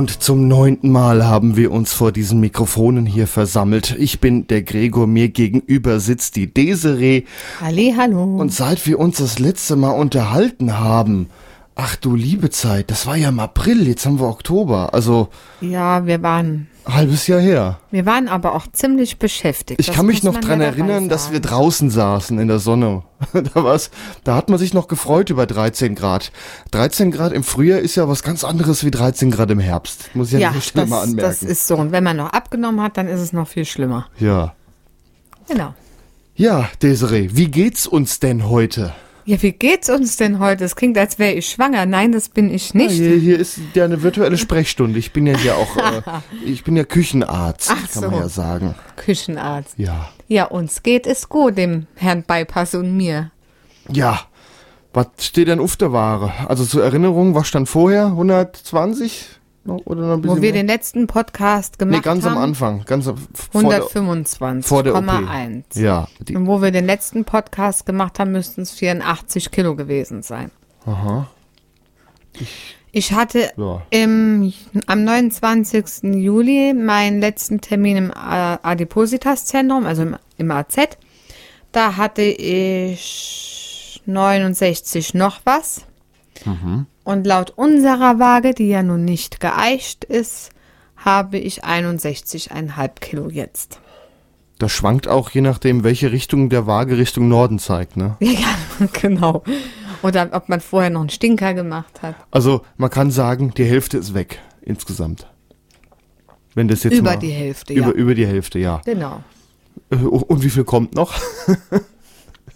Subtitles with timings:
[0.00, 3.94] Und zum neunten Mal haben wir uns vor diesen Mikrofonen hier versammelt.
[3.98, 7.24] Ich bin der Gregor, mir gegenüber sitzt die Desiree.
[7.60, 8.22] Halli, hallo.
[8.38, 11.28] Und seit wir uns das letzte Mal unterhalten haben,
[11.74, 15.28] ach du liebe Zeit, das war ja im April, jetzt haben wir Oktober, also
[15.60, 17.78] ja, wir waren halbes Jahr her.
[17.90, 19.80] Wir waren aber auch ziemlich beschäftigt.
[19.80, 22.58] Ich Das kann mich noch man dran ja erinnern, dass wir draußen saßen in der
[22.58, 23.02] Sonne.
[23.32, 23.90] da war's,
[24.24, 26.32] da hat man sich noch gefreut über 13 Grad.
[26.70, 30.14] 13 Grad im Frühjahr ist ja was ganz anderes wie 13 Grad im Herbst.
[30.14, 31.28] Muss ich ja, Ja, Stelle das, mal anmerken.
[31.28, 31.76] das ist so.
[31.76, 34.06] Und wenn man noch abgenommen hat, dann ist es noch viel schlimmer.
[34.18, 34.54] ja.
[35.48, 35.74] Genau.
[36.36, 38.94] Ja, Desiree, wie geht's uns denn heute?
[39.30, 40.64] Ja, wie geht's uns denn heute?
[40.64, 41.86] Es klingt, als wäre ich schwanger.
[41.86, 42.98] Nein, das bin ich nicht.
[42.98, 44.98] Ja, hier, hier ist ja eine virtuelle Sprechstunde.
[44.98, 46.02] Ich bin ja hier auch, äh,
[46.44, 48.18] ich bin ja Küchenarzt, Ach kann man so.
[48.22, 48.74] ja sagen.
[48.96, 49.74] Küchenarzt.
[49.78, 50.08] Ja.
[50.26, 53.30] Ja, uns geht es gut, dem Herrn Bypass und mir.
[53.88, 54.18] Ja.
[54.92, 56.32] Was steht denn auf der Ware?
[56.48, 58.06] Also zur Erinnerung, was stand vorher?
[58.06, 59.39] 120?
[59.64, 60.62] Noch- Oder noch ein bisschen Wo wir mehr?
[60.62, 62.36] den letzten Podcast gemacht Nee, ganz haben.
[62.36, 62.82] am Anfang.
[62.86, 64.62] Ganz am- vor der, 125,1.
[64.66, 65.04] vor der OP.
[65.74, 66.08] Ja.
[66.20, 70.50] Die, Und wo wir den letzten Podcast gemacht haben, müssten es 84 Kilo gewesen sein.
[70.86, 71.26] aha.
[72.92, 73.82] Ich hatte Ja.
[73.90, 74.52] im,
[74.86, 76.14] am 29.
[76.14, 80.76] Juli meinen letzten Termin im A- Adipositas-Zentrum, also im, im AZ.
[81.72, 85.82] Da hatte ich 69 noch was.
[87.04, 90.50] Und laut unserer Waage, die ja nun nicht geeicht ist,
[90.96, 93.80] habe ich 61,5 Kilo jetzt.
[94.58, 98.16] Das schwankt auch je nachdem, welche Richtung der Waage Richtung Norden zeigt, ne?
[98.20, 98.54] Ja,
[98.92, 99.42] genau.
[100.02, 102.14] Oder ob man vorher noch einen Stinker gemacht hat.
[102.30, 105.26] Also man kann sagen, die Hälfte ist weg insgesamt.
[106.54, 107.92] Wenn das jetzt Über mal, die Hälfte, über, ja.
[107.92, 108.82] über die Hälfte, ja.
[108.84, 109.22] Genau.
[109.90, 111.14] Äh, Und wie viel kommt noch?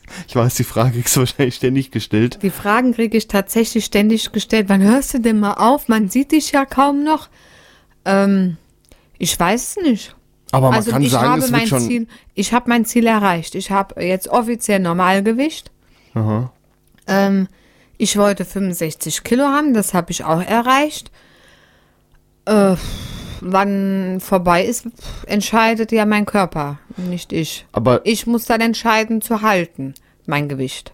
[0.29, 2.39] ich weiß, die Frage ist wahrscheinlich ständig gestellt.
[2.43, 4.69] Die Fragen kriege ich tatsächlich ständig gestellt.
[4.69, 5.89] Wann hörst du denn mal auf?
[5.89, 7.29] Man sieht dich ja kaum noch.
[8.05, 8.57] Ähm,
[9.19, 10.17] ich weiß es nicht.
[10.53, 11.81] Aber man also kann ich sagen, habe es mein wird schon.
[11.83, 13.55] Ziel, ich habe mein Ziel erreicht.
[13.55, 15.71] Ich habe jetzt offiziell Normalgewicht.
[16.15, 16.53] Aha.
[17.07, 17.49] Ähm,
[17.99, 21.11] ich wollte 65 Kilo haben, das habe ich auch erreicht.
[22.45, 22.77] Äh,
[23.45, 24.87] wann vorbei ist,
[25.27, 27.67] entscheidet ja mein Körper, nicht ich.
[27.73, 29.95] Aber Ich muss dann entscheiden zu halten,
[30.27, 30.93] mein Gewicht.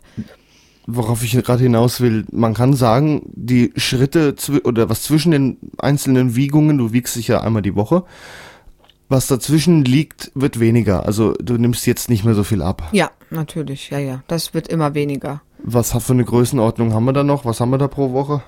[0.86, 4.34] worauf ich gerade hinaus will, man kann sagen, die Schritte
[4.64, 8.04] oder was zwischen den einzelnen Wiegungen, du wiegst dich ja einmal die Woche,
[9.08, 11.04] was dazwischen liegt, wird weniger.
[11.06, 12.88] Also du nimmst jetzt nicht mehr so viel ab.
[12.92, 14.22] Ja, natürlich, ja, ja.
[14.28, 15.42] Das wird immer weniger.
[15.62, 17.44] Was für eine Größenordnung haben wir da noch?
[17.44, 18.42] Was haben wir da pro Woche?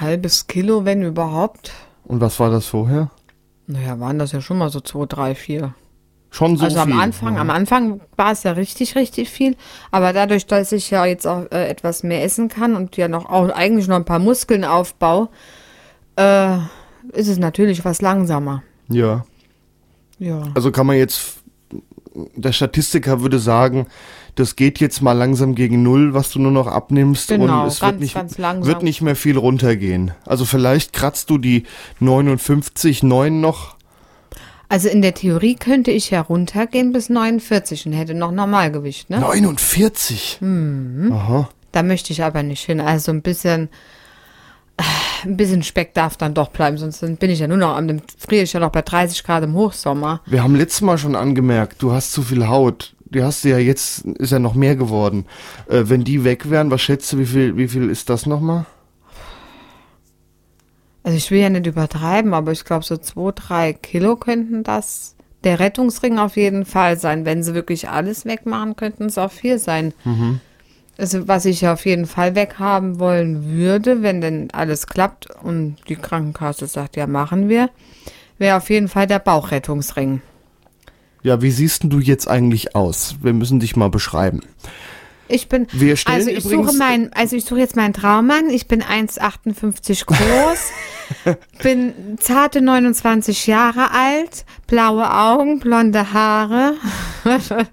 [0.00, 1.72] Halbes Kilo, wenn überhaupt.
[2.06, 3.10] Und was war das vorher?
[3.66, 5.74] Naja, waren das ja schon mal so zwei, drei, vier.
[6.30, 6.92] Schon so also viel.
[6.92, 9.56] am Anfang, am Anfang war es ja richtig, richtig viel.
[9.90, 13.26] Aber dadurch, dass ich ja jetzt auch äh, etwas mehr essen kann und ja noch
[13.26, 15.28] auch eigentlich noch ein paar Muskeln aufbaue,
[16.16, 16.56] äh,
[17.12, 18.62] ist es natürlich was langsamer.
[18.88, 19.24] Ja.
[20.18, 20.42] Ja.
[20.54, 21.38] Also kann man jetzt,
[22.14, 23.86] der Statistiker würde sagen,
[24.36, 27.80] das geht jetzt mal langsam gegen Null, was du nur noch abnimmst Genau, und es
[27.80, 28.68] ganz, wird, nicht, ganz langsam.
[28.72, 30.12] wird nicht mehr viel runtergehen.
[30.24, 31.64] Also vielleicht kratzt du die
[32.00, 33.76] 59, 9 noch.
[34.68, 39.20] Also in der Theorie könnte ich ja runtergehen bis 49 und hätte noch Normalgewicht, ne?
[39.20, 40.38] 49?
[40.40, 41.12] Mhm.
[41.12, 41.48] Aha.
[41.72, 42.80] Da möchte ich aber nicht hin.
[42.80, 43.68] Also ein bisschen,
[44.76, 44.82] äh,
[45.24, 48.42] ein bisschen Speck darf dann doch bleiben, sonst bin ich ja nur noch, am- friere
[48.42, 50.20] ich ja noch bei 30 Grad im Hochsommer.
[50.26, 52.95] Wir haben letztes Mal schon angemerkt, du hast zu viel Haut.
[53.16, 55.24] Die hast du ja jetzt, ist ja noch mehr geworden.
[55.70, 58.66] Äh, wenn die weg wären, was schätzt du, wie viel, wie viel ist das nochmal?
[61.02, 65.14] Also ich will ja nicht übertreiben, aber ich glaube so zwei, drei Kilo könnten das
[65.44, 67.24] der Rettungsring auf jeden Fall sein.
[67.24, 69.94] Wenn sie wirklich alles wegmachen, könnten es auch vier sein.
[70.98, 75.96] Also was ich auf jeden Fall weghaben wollen würde, wenn denn alles klappt und die
[75.96, 77.70] Krankenkasse sagt, ja machen wir,
[78.36, 80.20] wäre auf jeden Fall der Bauchrettungsring.
[81.22, 83.16] Ja, wie siehst du jetzt eigentlich aus?
[83.22, 84.40] Wir müssen dich mal beschreiben.
[85.28, 85.66] Ich bin,
[86.04, 88.48] also ich suche meinen, also ich suche jetzt meinen Traummann.
[88.48, 96.74] Ich bin 1,58 groß, bin zarte 29 Jahre alt, blaue Augen, blonde Haare.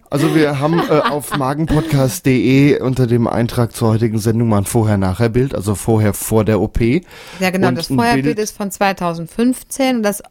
[0.10, 5.54] Also wir haben äh, auf magenpodcast.de unter dem Eintrag zur heutigen Sendung mal ein Vorher-Nachher-Bild,
[5.54, 6.82] also vorher vor der OP.
[6.82, 7.68] Ja, genau.
[7.68, 10.24] Und das Vorherbild Bild- ist von 2015 und das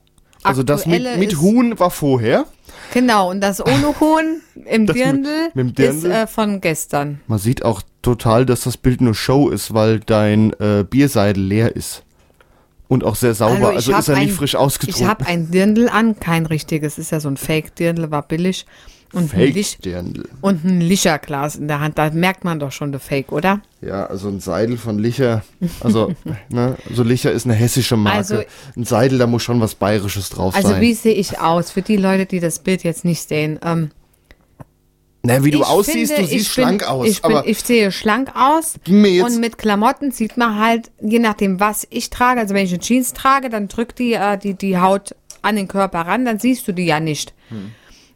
[0.44, 2.46] Also das mit, mit Huhn war vorher.
[2.92, 6.10] Genau, und das ohne Huhn im Das mit- Dirndl, mit dem ist Dirndl?
[6.10, 7.20] äh, von gestern.
[7.26, 11.74] Man sieht auch total, dass das Bild nur Show ist, weil dein äh, Bierseidel leer
[11.76, 12.02] ist.
[12.88, 13.54] Und auch sehr sauber.
[13.54, 15.08] Hallo, ich also ist er nicht ein- frisch Ich ausgetrunken.
[15.08, 18.66] habe ein Dirndl an, kein richtiges, ist ja so ein Fake-Dirndl, war billig.
[19.12, 20.28] Und ein, Fake-Dirndl.
[20.40, 23.60] und ein Licherglas in der Hand, da merkt man doch schon der Fake, oder?
[23.82, 25.42] Ja, also ein Seidel von Licher.
[25.80, 26.14] Also,
[26.48, 28.16] ne, also Licher ist eine hessische Marke.
[28.18, 28.42] Also-
[28.76, 30.80] ein Seidel, da muss schon was Bayerisches drauf Also sein.
[30.80, 31.70] wie sehe ich aus?
[31.70, 33.60] Für die Leute, die das Bild jetzt nicht sehen.
[33.62, 33.90] Ähm,
[35.22, 37.06] Na, wie du ich aussiehst, finde, du siehst ich bin- schlank aus.
[37.06, 38.74] Ich, bin, ich sehe schlank aus.
[38.88, 42.80] Und mit Klamotten sieht man halt, je nachdem, was ich trage, also wenn ich eine
[42.80, 46.66] Jeans trage, dann drückt die, äh, die, die Haut an den Körper ran, dann siehst
[46.66, 47.34] du die ja nicht.
[47.50, 47.72] Hm.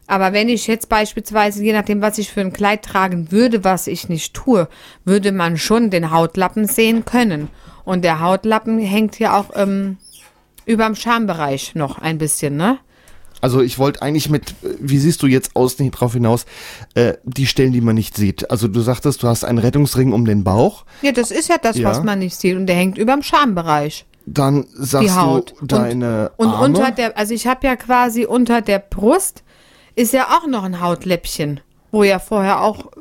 [0.07, 3.87] Aber wenn ich jetzt beispielsweise, je nachdem, was ich für ein Kleid tragen würde, was
[3.87, 4.67] ich nicht tue,
[5.05, 7.49] würde man schon den Hautlappen sehen können.
[7.83, 9.97] Und der Hautlappen hängt ja auch ähm,
[10.65, 12.77] überm Schambereich noch ein bisschen, ne?
[13.39, 16.45] Also ich wollte eigentlich mit, wie siehst du jetzt aus, nicht drauf hinaus,
[16.95, 18.49] äh, die Stellen, die man nicht sieht.
[18.49, 21.77] Also du sagtest, du hast einen Rettungsring um den Bauch, Ja, das ist ja das,
[21.77, 21.87] Ja.
[21.89, 22.55] was man nicht sieht.
[22.55, 24.05] Und der hängt überm Schambereich.
[24.25, 25.53] dann sagst die Haut.
[25.59, 26.65] du deine und, und Arme.
[26.65, 29.43] unter der, also ich habe ja quasi unter der Brust
[29.97, 31.59] ist ja auch noch ein Hautläppchen,
[31.91, 32.91] wo ja vorher auch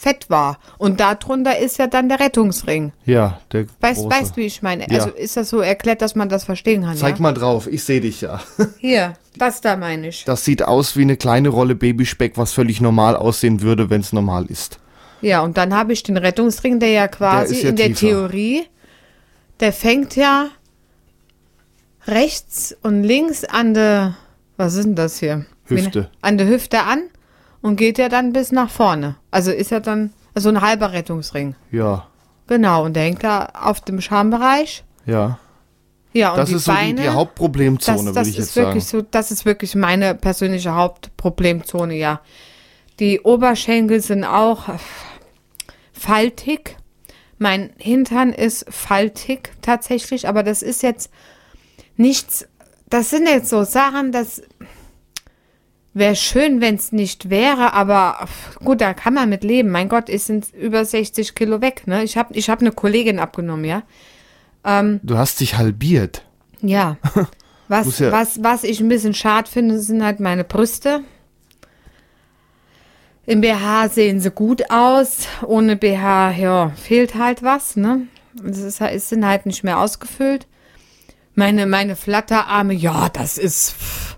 [0.00, 0.58] Fett war.
[0.78, 2.92] Und darunter ist ja dann der Rettungsring.
[3.04, 4.16] ja, der Weißt, große.
[4.16, 4.90] weißt wie ich meine?
[4.90, 4.98] Ja.
[4.98, 6.96] Also ist das so erklärt, dass man das verstehen kann?
[6.96, 7.22] Zeig ja?
[7.22, 8.40] mal drauf, ich sehe dich ja.
[8.78, 10.24] Hier, das da meine ich.
[10.24, 14.12] Das sieht aus wie eine kleine Rolle Babyspeck, was völlig normal aussehen würde, wenn es
[14.12, 14.80] normal ist.
[15.20, 18.00] Ja, und dann habe ich den Rettungsring, der ja quasi Der ja in der tiefer.
[18.00, 18.62] Theorie,
[19.60, 20.46] der fängt ja
[22.06, 24.16] rechts und links an der,
[24.56, 25.44] was ist denn das hier?
[25.76, 26.10] Hüfte.
[26.22, 27.02] An der Hüfte an
[27.62, 29.16] und geht ja dann bis nach vorne.
[29.30, 31.54] Also ist ja dann so ein halber Rettungsring.
[31.70, 32.06] Ja,
[32.46, 34.84] Genau, und der hängt da auf dem Schambereich.
[35.06, 35.38] ja.
[36.12, 37.02] Ja, und Das die ist so die, Beine.
[37.02, 38.66] die Hauptproblemzone, das, würde das ich ist jetzt sagen.
[38.66, 42.20] wirklich so, das ist wirklich meine persönliche Hauptproblemzone, ja.
[42.98, 44.64] Die Oberschenkel sind auch
[45.92, 46.76] faltig.
[47.38, 51.10] Mein Hintern ist faltig tatsächlich, aber das ist jetzt
[51.96, 52.46] nichts.
[52.88, 54.42] Das sind jetzt so Sachen, das
[55.92, 58.28] wäre schön, wenn es nicht wäre, aber
[58.64, 59.70] gut, da kann man mit leben.
[59.70, 61.86] Mein Gott, es sind über 60 Kilo weg.
[61.86, 62.04] Ne?
[62.04, 63.82] Ich habe ich hab eine Kollegin abgenommen, ja.
[65.02, 66.22] Du hast dich halbiert.
[66.60, 66.96] Ja.
[67.68, 71.02] Was, ja- was, was ich ein bisschen schade finde, sind halt meine Brüste.
[73.26, 75.28] Im BH sehen sie gut aus.
[75.46, 78.08] Ohne BH, ja, fehlt halt was, ne?
[78.44, 80.48] Es, ist, es sind halt nicht mehr ausgefüllt.
[81.36, 84.09] Meine, meine Flatterarme, ja, das ist, pff,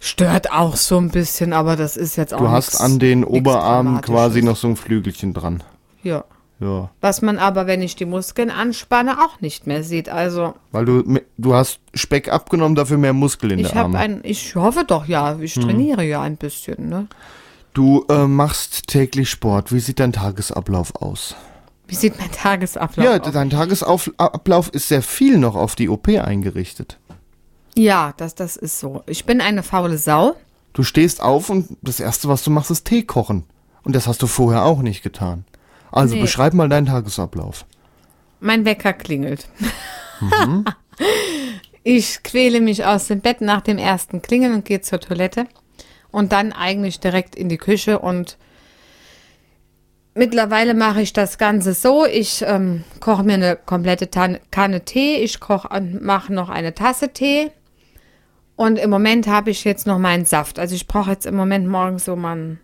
[0.00, 3.22] stört auch so ein bisschen, aber das ist jetzt auch Du hast nix- an den
[3.24, 5.62] Oberarmen quasi noch so ein Flügelchen dran.
[6.02, 6.24] Ja.
[6.58, 6.90] Ja.
[7.00, 10.10] Was man aber, wenn ich die Muskeln anspanne, auch nicht mehr sieht.
[10.10, 13.98] Also, Weil du, du hast Speck abgenommen, dafür mehr Muskel in ich der Arme.
[13.98, 15.62] ein, ich hoffe doch, ja, ich Hm.
[15.62, 17.06] trainiere ja ein bisschen, ne?
[17.72, 19.72] Du äh, machst täglich Sport.
[19.72, 21.34] Wie sieht dein Tagesablauf aus?
[21.86, 23.32] Wie sieht mein Tagesablauf Ja, aus?
[23.32, 26.98] dein Tagesablauf ist sehr viel noch auf die OP eingerichtet.
[27.76, 29.02] Ja, das, das ist so.
[29.06, 30.34] Ich bin eine faule Sau.
[30.72, 33.44] Du stehst auf und das Erste, was du machst, ist Tee kochen.
[33.82, 35.44] Und das hast du vorher auch nicht getan.
[35.90, 36.20] Also Nee.
[36.20, 37.64] beschreib mal deinen Tagesablauf.
[38.40, 39.48] Mein Wecker klingelt.
[40.20, 40.64] Mhm.
[41.82, 45.46] ich quäle mich aus dem Bett nach dem ersten Klingeln und gehe zur Toilette.
[46.10, 47.98] Und dann eigentlich direkt in die Küche.
[47.98, 48.36] Und
[50.14, 52.04] mittlerweile mache ich das Ganze so.
[52.06, 55.16] Ich ähm, koche mir eine komplette Tan Kanne Tee.
[55.16, 55.68] Ich koche,
[56.00, 57.50] mache noch eine Tasse Tee.
[58.60, 60.58] Und im Moment habe ich jetzt noch meinen Saft.
[60.58, 62.60] Also ich brauche jetzt im Moment morgens so mal einen,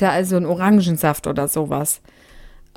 [0.00, 2.00] also einen Orangensaft oder sowas.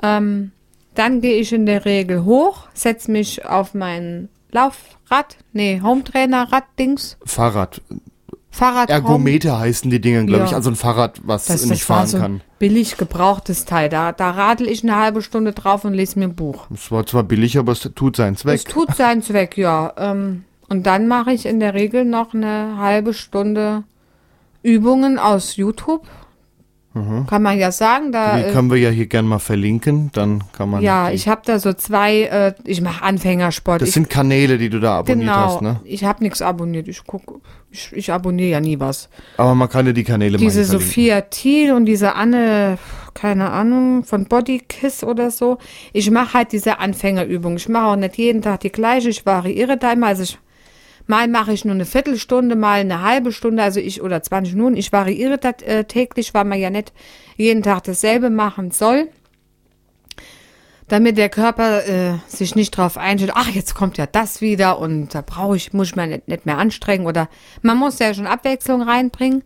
[0.02, 0.50] Ähm,
[0.94, 7.80] dann gehe ich in der Regel hoch, setze mich auf mein Laufrad, nee, Hometrainer-Rad-Dings, Fahrrad.
[8.50, 8.88] Fahrrad.
[8.90, 10.44] Home- Ergometer heißen die Dinger, glaube Ja.
[10.50, 10.54] ich.
[10.54, 12.40] Also ein Fahrrad, was das, nicht das fahren so ein kann.
[12.58, 13.88] billig gebrauchtes Teil.
[13.88, 16.66] Da, da radel ich eine halbe Stunde drauf und lese mir ein Buch.
[16.74, 18.56] Es war zwar billig, aber es tut seinen Zweck.
[18.56, 19.94] Es tut seinen Zweck, ja.
[19.96, 23.84] Ähm, und dann mache ich in der Regel noch eine halbe Stunde
[24.62, 26.06] Übungen aus YouTube.
[27.26, 28.10] Kann man ja sagen.
[28.10, 28.44] Da, Mhm.
[28.46, 30.82] Die können wir ja hier gern mal verlinken, dann kann man.
[30.82, 33.82] ja, ich habe da so zwei, äh, ich mache Anfängersport.
[33.82, 35.80] Das ich, sind Kanäle, die du da abonniert genau, hast, ne?
[35.84, 36.88] ich habe nichts abonniert.
[36.88, 39.10] Ich guck, ich, ich abonniere ja nie was.
[39.36, 40.64] Aber man kann ja die Kanäle Diese.
[40.64, 42.78] Sophia Thiel und diese Anne,
[43.12, 45.58] keine Ahnung, von Bodykiss oder so.
[45.92, 47.56] Ich mache halt diese Anfängerübung.
[47.56, 49.10] Ich mache auch nicht jeden Tag die gleiche.
[49.10, 50.06] Ich variiere da immer.
[50.06, 50.38] Also ich
[51.06, 54.76] Mal mache ich nur eine Viertelstunde, mal eine halbe Stunde, also ich oder 20 Minuten.
[54.76, 56.92] Ich variiere das äh, täglich, weil man ja nicht
[57.36, 59.08] jeden Tag dasselbe machen soll.
[60.88, 65.14] Damit der Körper äh, sich nicht drauf einstellt, ach, jetzt kommt ja das wieder und
[65.14, 67.28] da brauche ich, muss ich mich nicht, nicht mehr anstrengen oder
[67.62, 69.42] man muss ja schon Abwechslung reinbringen.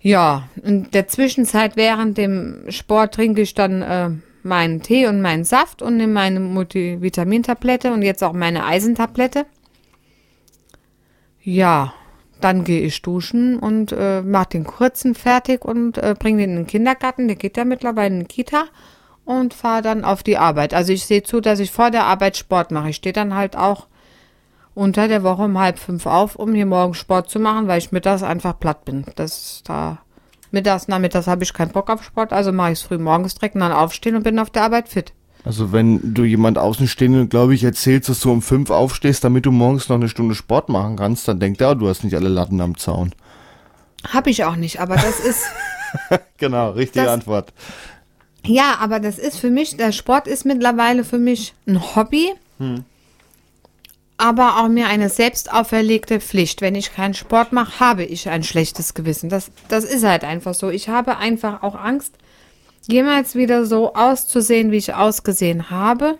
[0.00, 4.10] Ja, in der Zwischenzeit während dem Sport trinke ich dann äh,
[4.42, 9.46] meinen Tee und meinen Saft und nehme meine Multivitamintablette und jetzt auch meine Eisentablette.
[11.42, 11.92] Ja,
[12.40, 16.56] dann gehe ich duschen und äh, mache den kurzen fertig und äh, bringe den in
[16.56, 17.26] den Kindergarten.
[17.26, 18.64] Der geht ja mittlerweile in die Kita
[19.24, 20.72] und fahre dann auf die Arbeit.
[20.72, 22.90] Also ich sehe zu, dass ich vor der Arbeit Sport mache.
[22.90, 23.86] Ich stehe dann halt auch
[24.74, 27.92] unter der Woche um halb fünf auf, um hier morgen Sport zu machen, weil ich
[27.92, 29.04] mittags einfach platt bin.
[29.16, 29.98] Das da
[30.52, 33.56] mittags, nachmittags habe ich keinen Bock auf Sport, also mache ich es früh morgens direkt
[33.56, 35.12] und dann aufstehen und bin auf der Arbeit fit.
[35.44, 39.52] Also wenn du jemand außenstehenden, glaube ich, erzählst, dass du um fünf aufstehst, damit du
[39.52, 42.60] morgens noch eine Stunde Sport machen kannst, dann denkt er, du hast nicht alle Latten
[42.60, 43.12] am Zaun.
[44.12, 45.44] Habe ich auch nicht, aber das ist.
[46.36, 47.52] genau, richtige Das- Antwort.
[48.46, 52.30] Ja, aber das ist für mich, der Sport ist mittlerweile für mich ein Hobby,
[54.16, 56.60] aber auch mir eine selbst auferlegte Pflicht.
[56.60, 59.28] Wenn ich keinen Sport mache, habe ich ein schlechtes Gewissen.
[59.28, 60.70] Das, das ist halt einfach so.
[60.70, 62.14] Ich habe einfach auch Angst,
[62.86, 66.18] jemals wieder so auszusehen, wie ich ausgesehen habe.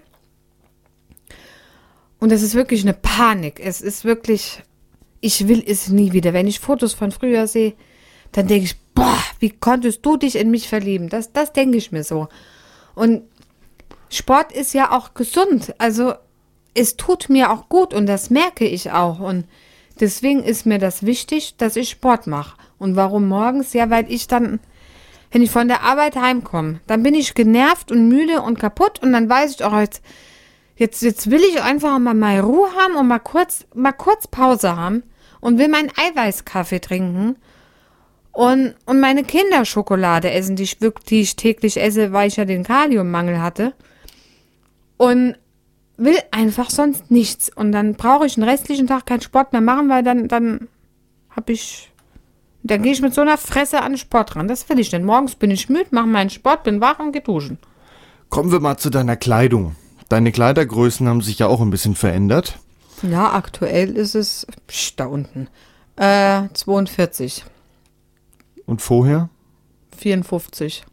[2.19, 3.61] Und es ist wirklich eine Panik.
[3.61, 4.62] Es ist wirklich,
[5.21, 6.33] ich will es nie wieder.
[6.33, 7.75] Wenn ich Fotos von früher sehe,
[8.33, 11.09] dann denke ich, boah, wie konntest du dich in mich verlieben?
[11.09, 12.29] Das, das denke ich mir so.
[12.95, 13.23] Und
[14.11, 15.75] Sport ist ja auch gesund.
[15.79, 16.15] Also
[16.75, 19.21] es tut mir auch gut und das merke ich auch.
[19.21, 19.47] Und
[20.00, 22.57] deswegen ist mir das wichtig, dass ich Sport mache.
[22.79, 23.73] Und warum morgens?
[23.73, 24.61] Ja, weil ich dann,
[25.30, 29.12] wenn ich von der Arbeit heimkomme, dann bin ich genervt und müde und kaputt und
[29.12, 30.02] dann weiß ich auch jetzt,
[30.76, 34.76] jetzt, jetzt will ich einfach mal meine Ruhe haben und mal kurz, mal kurz Pause
[34.76, 35.02] haben
[35.40, 37.37] und will meinen Eiweißkaffee trinken
[38.32, 42.44] und, und meine Kinderschokolade essen, die ich, wirk- die ich täglich esse, weil ich ja
[42.44, 43.75] den Kaliummangel hatte.
[44.97, 45.37] Und
[45.97, 47.50] will einfach sonst nichts.
[47.54, 50.68] Und dann brauche ich den restlichen Tag keinen Sport mehr machen, weil dann, dann
[51.30, 51.90] habe ich,
[52.62, 54.49] dann gehe ich mit so einer Fresse an den Sport ran.
[54.49, 55.05] Das will ich denn.
[55.05, 57.59] Morgens bin ich müde, mache meinen Sport, bin wach und gehe duschen.
[58.29, 59.75] Kommen wir mal zu deiner Kleidung.
[60.09, 62.59] Deine Kleidergrößen haben sich ja auch ein bisschen verändert.
[63.03, 65.49] Ja, aktuell ist es psch, da unten.
[65.97, 67.45] Äh, 42,
[68.67, 69.29] Und vorher?
[69.97, 70.85] 54.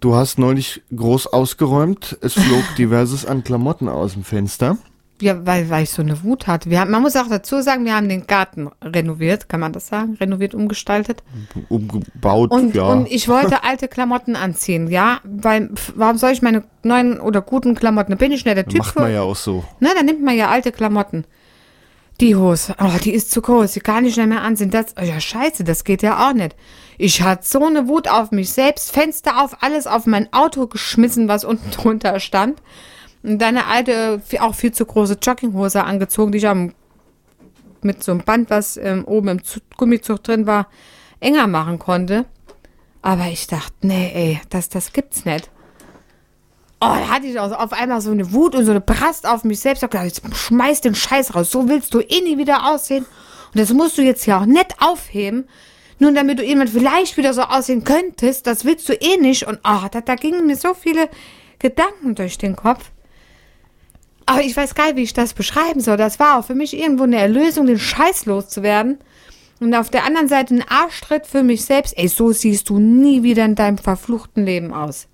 [0.00, 2.18] Du hast neulich groß ausgeräumt.
[2.20, 4.78] Es flog diverses an Klamotten aus dem Fenster.
[5.20, 6.70] Ja, weil, weil ich so eine Wut hatte.
[6.70, 9.86] Wir haben, man muss auch dazu sagen, wir haben den Garten renoviert, kann man das
[9.86, 10.16] sagen?
[10.20, 11.22] Renoviert, umgestaltet.
[11.68, 12.84] Umgebaut, Und, ja.
[12.86, 15.20] und ich wollte alte Klamotten anziehen, ja?
[15.22, 18.10] Weil, warum soll ich meine neuen oder guten Klamotten?
[18.10, 19.64] Da bin ich nicht der Typ Macht man ja auch so.
[19.78, 21.24] Ne, dann nimmt man ja alte Klamotten.
[22.20, 24.70] Die Hose, oh, die ist zu groß, die kann ich nicht mehr anziehen.
[24.70, 26.54] Das, oh ja, scheiße, das geht ja auch nicht.
[26.96, 31.28] Ich hatte so eine Wut auf mich selbst, Fenster auf, alles auf mein Auto geschmissen,
[31.28, 32.62] was unten drunter stand.
[33.24, 36.74] Und dann eine alte, auch viel zu große Jogginghose angezogen, die ich am,
[37.80, 40.68] mit so einem Band, was ähm, oben im Zu- Gummizug drin war,
[41.20, 42.26] enger machen konnte.
[43.00, 45.50] Aber ich dachte, nee, ey, das, das gibt's nicht.
[46.80, 49.42] Oh, da hatte ich auch auf einmal so eine Wut und so eine Brast auf
[49.42, 49.78] mich selbst.
[49.78, 51.50] Ich hab gedacht, jetzt schmeiß den Scheiß raus.
[51.50, 53.06] So willst du eh nie wieder aussehen.
[53.54, 55.48] Und das musst du jetzt ja auch nett aufheben.
[55.98, 58.46] Nur damit du jemand vielleicht wieder so aussehen könntest.
[58.46, 59.46] Das willst du eh nicht.
[59.46, 61.08] Und oh, da, da gingen mir so viele
[61.58, 62.90] Gedanken durch den Kopf.
[64.26, 65.96] Aber ich weiß gar nicht, wie ich das beschreiben soll.
[65.96, 68.98] Das war auch für mich irgendwo eine Erlösung, den Scheiß loszuwerden.
[69.60, 71.96] Und auf der anderen Seite ein Arschtritt für mich selbst.
[71.96, 75.06] Ey, so siehst du nie wieder in deinem verfluchten Leben aus.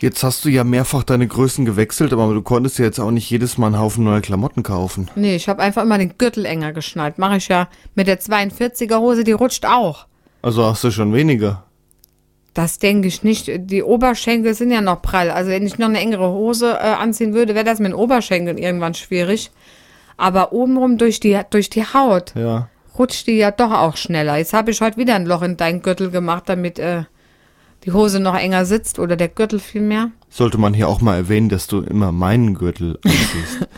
[0.00, 3.28] Jetzt hast du ja mehrfach deine Größen gewechselt, aber du konntest ja jetzt auch nicht
[3.30, 5.10] jedes Mal einen Haufen neue Klamotten kaufen.
[5.16, 7.18] Nee, ich habe einfach immer den Gürtel enger geschnallt.
[7.18, 10.06] Mache ich ja mit der 42er Hose, die rutscht auch.
[10.40, 11.64] Also hast du schon weniger.
[12.58, 13.48] Das denke ich nicht.
[13.56, 15.30] Die Oberschenkel sind ja noch prall.
[15.30, 18.58] Also wenn ich noch eine engere Hose äh, anziehen würde, wäre das mit den Oberschenkeln
[18.58, 19.52] irgendwann schwierig.
[20.16, 22.68] Aber obenrum durch die, durch die Haut Ja.
[22.98, 24.38] rutscht die ja doch auch schneller.
[24.38, 27.04] Jetzt habe ich heute wieder ein Loch in deinen Gürtel gemacht, damit äh,
[27.84, 30.10] die Hose noch enger sitzt oder der Gürtel vielmehr.
[30.28, 33.68] Sollte man hier auch mal erwähnen, dass du immer meinen Gürtel anziehst.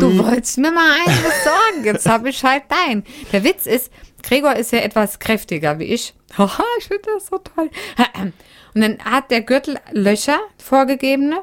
[0.00, 3.04] Du wolltest mir mal einen besorgen, jetzt habe ich halt deinen.
[3.32, 6.14] Der Witz ist, Gregor ist ja etwas kräftiger wie ich.
[6.36, 7.70] Haha, ich finde das so toll.
[8.74, 11.40] Und dann hat der Gürtel Löcher, vorgegebene,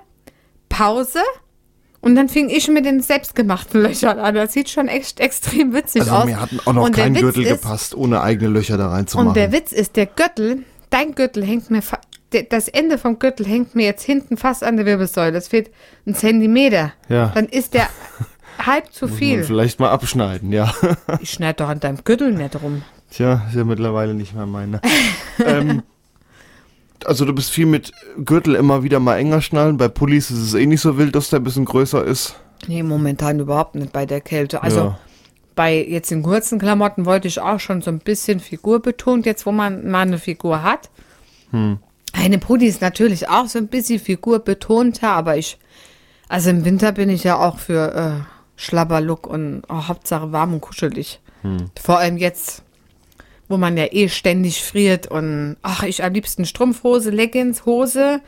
[0.69, 1.19] Pause.
[1.99, 4.35] Und dann fing ich mit den selbstgemachten Löchern an.
[4.35, 6.25] Das sieht schon echt extrem witzig Also aus.
[6.25, 9.29] mir hat auch noch Und kein Gürtel ist, gepasst, ohne eigene Löcher da reinzumachen.
[9.29, 11.81] Und der Witz ist, der Gürtel, dein Gürtel hängt mir,
[12.49, 15.37] das Ende vom Gürtel hängt mir jetzt hinten fast an der Wirbelsäule.
[15.37, 15.71] Es fehlt
[16.05, 16.93] ein Zentimeter.
[17.09, 17.31] Ja.
[17.33, 17.89] Dann ist der,
[18.65, 19.43] halb zu Muss viel.
[19.43, 20.73] vielleicht mal abschneiden, ja.
[21.21, 22.83] Ich schneide doch an deinem Gürtel nicht rum.
[23.11, 24.81] Tja, ist ja mittlerweile nicht mehr meine.
[25.45, 25.83] ähm,
[27.05, 27.91] also du bist viel mit
[28.25, 29.77] Gürtel immer wieder mal enger schnallen.
[29.77, 32.35] Bei Pullis ist es eh nicht so wild, dass der ein bisschen größer ist.
[32.67, 34.63] Nee, momentan überhaupt nicht bei der Kälte.
[34.63, 34.99] Also Ja.
[35.55, 39.45] bei jetzt den kurzen Klamotten wollte ich auch schon so ein bisschen Figur betont, jetzt
[39.45, 40.89] wo man mal eine Figur hat.
[42.13, 45.57] Eine Pulli ist natürlich auch so ein bisschen Figur betonter, aber ich,
[46.27, 50.61] also im Winter bin ich ja auch für äh, Schlabberlook und oh, Hauptsache warm und
[50.61, 51.21] kuschelig.
[51.81, 52.63] Vor allem jetzt,
[53.47, 58.19] wo man ja eh ständig friert und ach, ich am liebsten Strumpfhose, Leggings, Hose,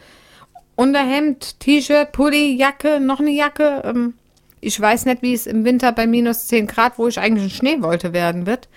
[0.76, 3.82] Unterhemd, T-Shirt, Pulli, Jacke, noch eine Jacke.
[3.84, 4.14] Ähm,
[4.62, 7.58] ich weiß nicht, wie es im Winter bei minus 10 Grad, wo ich eigentlich ein
[7.58, 8.70] Schneewolte werden wird.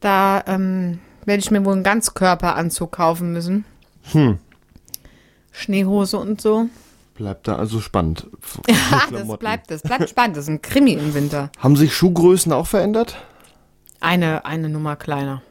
[0.00, 3.64] Da ähm, werde ich mir wohl einen Ganzkörperanzug kaufen müssen.
[4.12, 4.38] Hm.
[5.52, 6.68] Schneehose und so.
[7.20, 8.26] Bleibt da also spannend.
[8.92, 10.38] Ah, das bleibt, das bleibt spannend.
[10.38, 11.50] Das ist ein Krimi im Winter.
[11.58, 13.18] Haben sich Schuhgrößen auch verändert?
[14.00, 15.42] Eine, eine Nummer kleiner.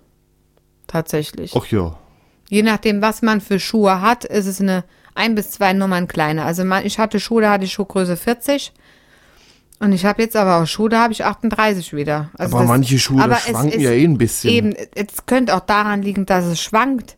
[0.88, 1.54] Tatsächlich.
[1.56, 1.96] Ach ja.
[2.50, 4.84] Je nachdem, was man für Schuhe hat, ist es eine
[5.14, 6.44] ein bis zwei Nummern kleiner.
[6.46, 8.74] Also man, ich hatte Schuhe, da hatte ich Schuhgröße 40.
[9.80, 12.32] Und ich habe jetzt aber auch Schuhe, da habe ich 38 wieder.
[12.36, 14.50] Also Aber das- manche Schuhe aber schwanken ist ja eh ein bisschen.
[14.52, 17.16] Eben, es könnte auch daran liegen, dass es schwankt.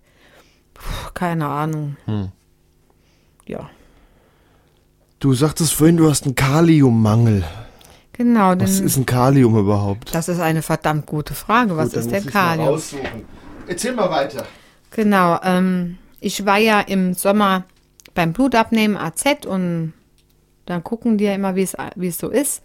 [0.74, 1.96] Puh, keine Ahnung.
[2.04, 2.34] Hm.
[3.48, 3.70] Ja,
[5.22, 7.44] Du sagtest vorhin, du hast einen Kaliummangel.
[8.12, 8.56] genau.
[8.58, 10.16] Was ist ein Kalium überhaupt?
[10.16, 11.78] das ist eine verdammt gute Frage.
[11.78, 12.68] Was Gut, ist denn mal Kalium?
[12.70, 13.26] raussuchen.
[13.68, 14.46] Erzähl mal weiter.
[14.90, 17.66] Genau, ähm, ich war ja im Sommer
[18.16, 19.94] beim Blutabnehmen AZ und
[20.66, 21.62] dann gucken die ja immer, wie
[22.08, 22.64] es so ist.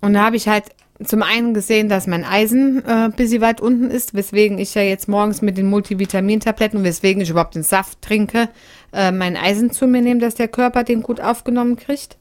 [0.00, 0.66] Und da habe ich halt
[1.04, 4.82] zum einen gesehen, dass mein Eisen äh, ein bisschen weit unten ist, weswegen ich ja
[4.82, 8.48] jetzt morgens mit den Multivitamintabletten, weswegen ich überhaupt den Saft trinke,
[8.92, 12.16] äh, mein Eisen zu mir nehme, dass der Körper den gut aufgenommen kriegt.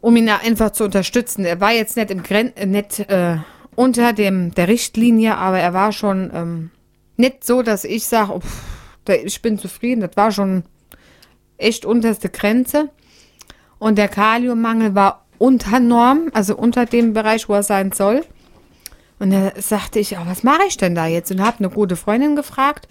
[0.00, 1.44] Um ihn einfach zu unterstützen.
[1.44, 3.38] Er war jetzt nicht, im Gren äh, nicht äh,
[3.74, 6.70] unter dem, der Richtlinie, aber er war schon ähm,
[7.16, 8.40] nicht so, dass ich sage, oh,
[9.24, 10.00] ich bin zufrieden.
[10.00, 10.64] Das war schon
[11.58, 12.90] echt unterste Grenze.
[13.78, 18.24] Und der Kaliummangel war unter Norm, also unter dem Bereich, wo er sein soll.
[19.18, 21.30] Und da sagte ich, oh, was mache ich denn da jetzt?
[21.30, 22.88] Und habe eine gute Freundin gefragt.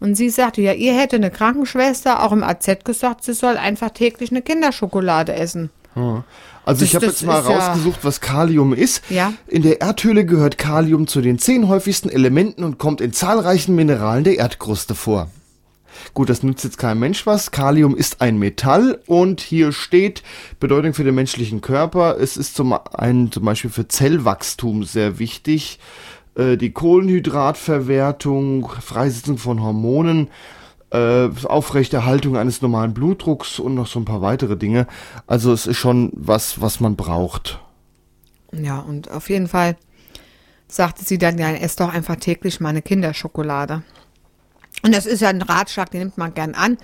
[0.00, 3.90] Und sie sagte, ja, ihr hätte eine Krankenschwester auch im AZ gesagt, sie soll einfach
[3.90, 5.70] täglich eine Kinderschokolade essen.
[6.64, 9.02] Also ich Das- habe das jetzt mal ist ja- rausgesucht, was Kalium ist.
[9.10, 9.32] Ja.
[9.46, 14.24] In der Erdhülle gehört Kalium zu den zehn häufigsten Elementen und kommt in zahlreichen Mineralen
[14.24, 15.30] der Erdkruste vor.
[16.12, 17.50] Gut, das nützt jetzt kein Mensch was.
[17.50, 20.22] Kalium ist ein Metall und hier steht
[20.60, 22.18] Bedeutung für den menschlichen Körper.
[22.18, 25.78] Es ist zum einen zum Beispiel für Zellwachstum sehr wichtig.
[26.36, 30.28] Äh, die Kohlenhydratverwertung, Freisetzung von Hormonen,
[30.90, 34.86] äh, Aufrechterhaltung eines normalen Blutdrucks und noch so ein paar weitere Dinge.
[35.26, 37.60] Also es ist schon was, was man braucht.
[38.52, 39.76] Ja, und auf jeden Fall
[40.68, 43.82] sagte sie dann, ja, ess doch einfach täglich meine Kinderschokolade.
[44.84, 46.76] Und das ist ja ein Ratschlag, den nimmt man gern an.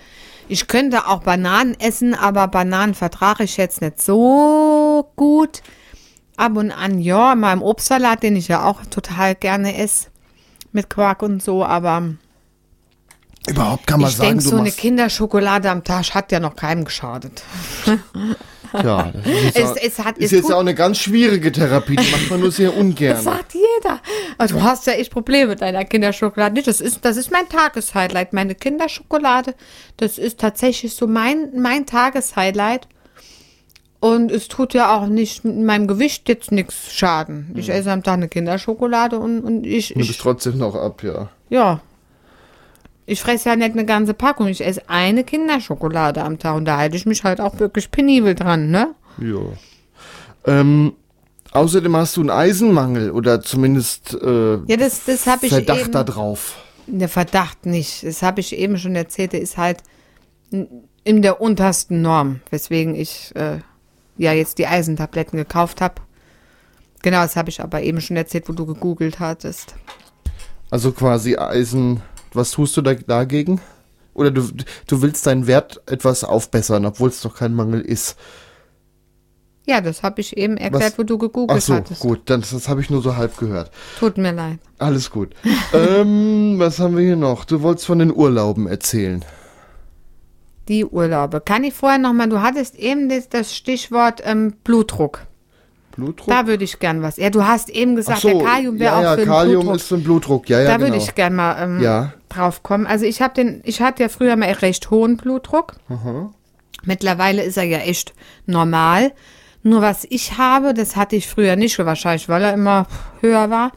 [0.49, 5.63] Ich könnte auch Bananen essen, aber Bananen vertrage ich jetzt nicht so gut.
[6.37, 10.09] Ab und an, ja, in meinem Obstsalat, den ich ja auch total gerne esse,
[10.73, 12.15] mit Quark und so, aber
[13.47, 16.57] Überhaupt kann man ich sagen, denke, du so eine Kinderschokolade am Tag hat ja noch
[16.57, 17.43] keinem geschadet.
[18.73, 21.97] ja, das ist, jetzt Es- auch, es hat- ist jetzt auch eine ganz schwierige Therapie,
[21.97, 23.21] die macht man nur sehr Das ungern.
[23.23, 24.01] sagt jeder.
[24.39, 26.55] Aber du hast ja echt Probleme mit deiner Kinderschokolade.
[26.55, 28.33] Nee, Das ist, das ist mein Tageshighlight.
[28.33, 29.55] Meine Kinderschokolade,
[29.97, 32.89] das ist tatsächlich so mein, mein Tageshighlight.
[34.03, 37.53] Und es tut ja auch nicht meinem Gewicht jetzt nichts schaden.
[37.55, 41.29] Ich esse am Tag eine Kinderschokolade und, und ich, Du bist trotzdem noch ab, ja.
[41.51, 41.81] ja.
[43.11, 44.47] Ich fresse ja nicht eine ganze Packung.
[44.47, 48.37] Ich esse eine Kinderschokolade am Tag und da halte ich mich halt auch wirklich penibel
[48.37, 48.95] dran, ne?
[49.19, 49.41] Ja.
[50.47, 50.93] Ähm,
[51.51, 55.93] außerdem hast du einen Eisenmangel oder zumindest äh, Ja, das, das habe ich Verdacht eben.
[55.93, 56.55] da drauf.
[56.87, 58.05] Der Verdacht nicht.
[58.05, 59.33] Das habe ich eben schon erzählt.
[59.33, 59.79] Der ist halt
[61.03, 63.59] in der untersten Norm, weswegen ich äh,
[64.19, 65.97] ja jetzt die Eisentabletten gekauft habe.
[67.03, 69.75] Genau, das habe ich aber eben schon erzählt, wo du gegoogelt hattest.
[70.71, 72.03] Also quasi Eisen.
[72.33, 73.61] Was tust du da dagegen?
[74.15, 74.43] Oder du,
[74.87, 78.17] du willst deinen Wert etwas aufbessern, obwohl es doch kein Mangel ist.
[79.67, 80.99] Ja, das habe ich eben erklärt, Was?
[80.99, 82.01] wo du Ach gegoogelt so, hattest.
[82.01, 83.71] gut, dann, das habe ich nur so halb gehört.
[83.99, 84.59] Tut mir leid.
[84.79, 85.35] Alles gut.
[85.73, 87.45] ähm, was haben wir hier noch?
[87.45, 89.25] Du wolltest von den Urlauben erzählen.
[90.69, 91.41] Die Urlaube.
[91.41, 95.27] Kann ich vorher nochmal, du hattest eben das, das Stichwort ähm, Blutdruck.
[95.91, 96.29] Blutdruck?
[96.29, 97.17] Da würde ich gern was.
[97.17, 99.61] Ja, du hast eben gesagt, so, der Kalium wäre ja, auch ja, für den Kalium
[99.61, 99.77] Blutdruck.
[99.77, 100.49] ist für den Blutdruck.
[100.49, 100.89] Ja, ja, da genau.
[100.89, 102.13] würde ich gern mal ähm, Ja.
[102.29, 102.87] drauf kommen.
[102.87, 105.75] Also ich habe den, ich hatte ja früher mal recht hohen Blutdruck.
[106.85, 108.15] Mittlerweile ist er ja echt
[108.47, 109.13] normal.
[109.63, 112.87] Nur was ich habe, das hatte ich früher nicht, wahrscheinlich, weil er immer
[113.21, 113.73] höher war.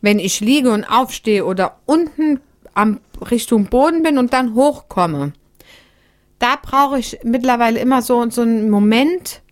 [0.00, 2.40] Wenn ich liege und aufstehe oder unten
[2.74, 5.32] am Richtung Boden bin und dann hochkomme,
[6.38, 9.42] da brauche ich mittlerweile immer so, so einen Moment,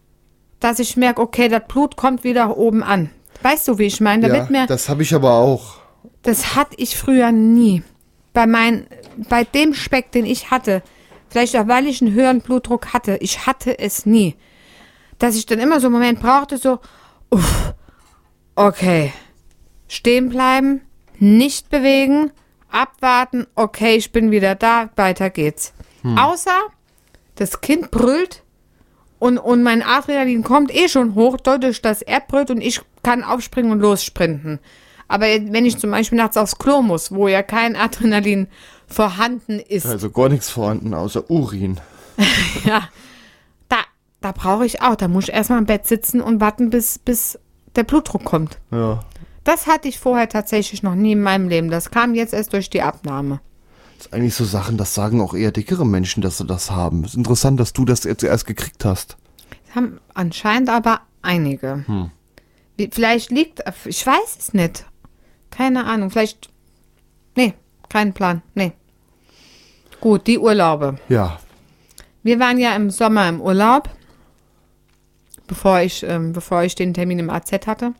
[0.60, 3.10] dass ich merke, okay, das Blut kommt wieder oben an.
[3.42, 4.28] Weißt du, wie ich meine?
[4.28, 5.76] Da ja, mir, das habe ich aber auch.
[6.22, 7.82] das hatte ich früher nie.
[8.32, 8.86] Bei, mein,
[9.28, 10.82] bei dem Speck, den ich hatte,
[11.28, 14.36] vielleicht auch weil ich einen höheren Blutdruck hatte, ich hatte es nie.
[15.18, 16.80] Dass ich dann immer so einen Moment brauchte, so,
[17.30, 17.74] uff,
[18.56, 19.12] okay,
[19.88, 20.80] stehen bleiben,
[21.18, 22.32] nicht bewegen,
[22.70, 25.72] abwarten, okay, ich bin wieder da, weiter geht's.
[26.16, 26.58] Außer
[27.36, 28.43] das Kind brüllt
[29.24, 33.24] und, und mein Adrenalin kommt eh schon hoch, dadurch, dass er brüllt und ich kann
[33.24, 34.58] aufspringen und lossprinten.
[35.08, 38.48] Aber wenn ich zum Beispiel nachts aufs Klo muss, wo ja kein Adrenalin
[38.86, 41.80] vorhanden ist, Also gar nichts vorhanden außer Urin.
[42.66, 42.86] ja,
[43.70, 43.78] da,
[44.20, 47.38] da brauche ich auch, da muss ich erstmal im Bett sitzen und warten, bis, bis
[47.76, 48.58] der Blutdruck kommt.
[48.72, 49.04] Ja.
[49.42, 51.70] Das hatte ich vorher tatsächlich noch nie in meinem Leben.
[51.70, 53.40] Das kam jetzt erst durch die Abnahme.
[54.12, 57.04] Eigentlich so Sachen, das sagen auch eher dickere Menschen, dass sie das haben.
[57.04, 59.16] ist interessant, dass du das jetzt erst gekriegt hast.
[59.66, 61.84] Das haben anscheinend aber einige.
[62.76, 64.84] Wie, vielleicht liegt, ich weiß es nicht.
[65.50, 66.50] Keine Ahnung, vielleicht,
[67.36, 67.54] nee,
[67.88, 68.72] kein Plan, nee.
[70.00, 70.96] Gut, die Urlaube.
[71.08, 71.38] Ja.
[72.22, 73.88] Wir waren ja im Sommer im Urlaub,
[75.46, 77.94] bevor ich, ähm, bevor ich den Termin im AZ hatte.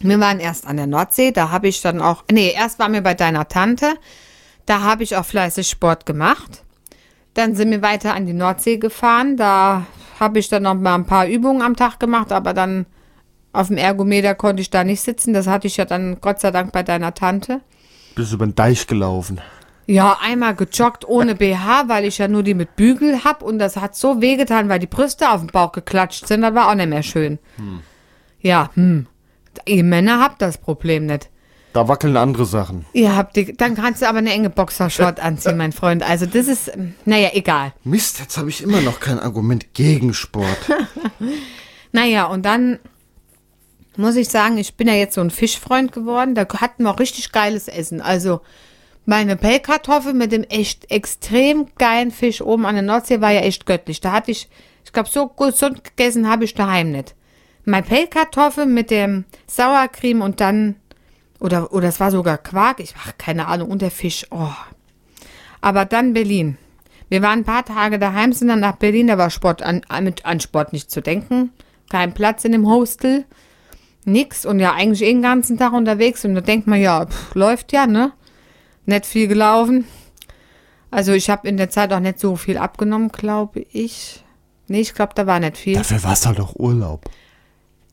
[0.00, 3.02] Wir waren erst an der Nordsee, da habe ich dann auch, nee, erst waren wir
[3.02, 3.94] bei deiner Tante,
[4.66, 6.64] da habe ich auch fleißig Sport gemacht.
[7.34, 9.86] Dann sind wir weiter an die Nordsee gefahren, da
[10.20, 12.86] habe ich dann noch mal ein paar Übungen am Tag gemacht, aber dann
[13.52, 16.50] auf dem Ergometer konnte ich da nicht sitzen, das hatte ich ja dann Gott sei
[16.50, 17.60] Dank bei deiner Tante.
[18.14, 19.40] Bist über den Deich gelaufen.
[19.86, 23.76] Ja, einmal gejoggt ohne BH, weil ich ja nur die mit Bügel hab und das
[23.76, 26.42] hat so wehgetan, weil die Brüste auf den Bauch geklatscht sind.
[26.42, 27.38] Das war auch nicht mehr schön.
[28.40, 29.06] Ja, hm.
[29.66, 31.28] Ihr Männer habt das Problem nicht.
[31.72, 32.84] Da wackeln andere Sachen.
[32.92, 36.02] Ihr habt die, dann kannst du aber eine enge Boxershort anziehen, mein Freund.
[36.02, 37.72] Also das ist, ähm, naja, egal.
[37.84, 40.58] Mist, jetzt habe ich immer noch kein Argument gegen Sport.
[41.92, 42.78] Naja, und dann
[43.96, 46.34] muss ich sagen, ich bin ja jetzt so ein Fischfreund geworden.
[46.34, 48.00] Da hatten wir auch richtig geiles Essen.
[48.00, 48.40] Also
[49.04, 53.66] meine Pellkartoffel mit dem echt extrem geilen Fisch oben an der Nordsee war ja echt
[53.66, 54.00] göttlich.
[54.00, 54.48] Da hatte ich,
[54.84, 57.14] ich glaube, so gesund gegessen habe ich daheim nicht.
[57.64, 60.76] Mein Pellkartoffel mit dem Sauercreme und dann,
[61.42, 64.54] oder, oder es war sogar Quark, ich ach, keine Ahnung, und der Fisch, oh.
[65.60, 66.56] Aber dann Berlin.
[67.08, 70.24] Wir waren ein paar Tage daheim, sind dann nach Berlin, da war Sport an, mit,
[70.24, 71.50] an Sport nicht zu denken.
[71.90, 73.24] Kein Platz in dem Hostel.
[74.04, 77.34] Nix und ja eigentlich eh den ganzen Tag unterwegs und da denkt man, ja, pff,
[77.34, 78.12] läuft ja, ne?
[78.86, 79.84] Nicht viel gelaufen.
[80.90, 84.24] Also ich habe in der Zeit auch nicht so viel abgenommen, glaube ich.
[84.66, 85.74] Nee, ich glaube, da war nicht viel.
[85.74, 87.04] Dafür war es halt auch Urlaub.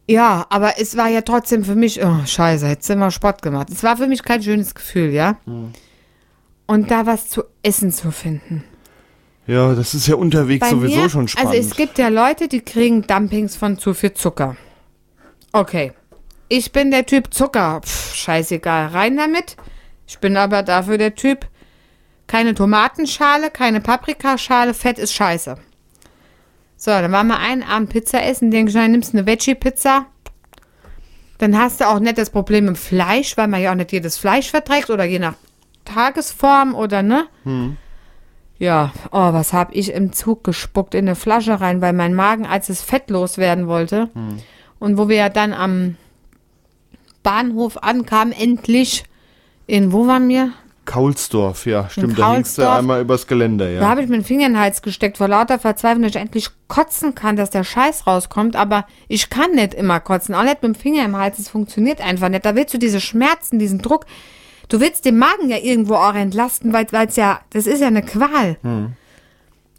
[0.10, 3.68] Ja, aber es war ja trotzdem für mich, oh, scheiße, jetzt sind wir Sport gemacht.
[3.70, 5.38] Es war für mich kein schönes Gefühl, ja?
[6.66, 8.64] Und da was zu essen zu finden.
[9.46, 11.52] Ja, das ist ja unterwegs Bei sowieso mir, schon spannend.
[11.52, 14.58] Also es gibt ja Leute, die kriegen Dumpings von zu viel Zucker.
[15.52, 15.94] Okay.
[16.48, 17.82] Ich bin der Typ Zucker.
[17.86, 19.58] Pff, scheißegal, rein damit.
[20.08, 21.46] Ich bin aber dafür der Typ,
[22.26, 25.56] keine Tomatenschale, keine Paprikaschale, Fett ist scheiße.
[26.82, 30.06] So, dann waren wir einen Abend Pizza essen, denke ich, dann nimmst eine Veggie-Pizza.
[31.38, 34.18] Dann hast du auch nicht das Problem mit Fleisch, weil man ja auch nicht jedes
[34.18, 35.36] Fleisch verträgt oder je nach
[35.84, 37.28] Tagesform oder ne?
[38.60, 42.46] Ja, oh, was hab ich im Zug gespuckt in eine Flasche rein, weil mein Magen,
[42.46, 44.10] als es fettlos werden wollte
[44.80, 45.98] und wo wir ja dann am
[47.24, 49.04] Bahnhof ankamen, endlich
[49.68, 50.54] in, wo waren wir?
[50.90, 52.18] Kaulsdorf, ja, stimmt.
[52.18, 53.88] Da hingst du einmal übers Geländer, Da ja.
[53.88, 56.50] habe ich mir den Finger in den Hals gesteckt, vor lauter Verzweiflung, dass ich endlich
[56.68, 58.56] kotzen kann, dass der Scheiß rauskommt.
[58.56, 61.38] Aber ich kann nicht immer kotzen, auch nicht mit dem Finger im Hals.
[61.38, 62.44] Es funktioniert einfach nicht.
[62.44, 64.08] Da willst du diese Schmerzen, diesen Druck.
[64.68, 68.02] Du willst den Magen ja irgendwo auch entlasten, weil es ja, das ist ja eine
[68.02, 68.58] Qual.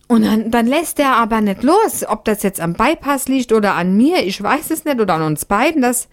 [0.06, 2.04] Und dann, dann lässt der aber nicht los.
[2.06, 5.22] Ob das jetzt am Bypass liegt oder an mir, ich weiß es nicht, oder an
[5.22, 5.82] uns beiden.
[5.82, 6.06] Das,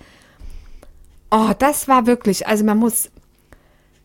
[1.30, 3.12] oh, das war wirklich, also man muss,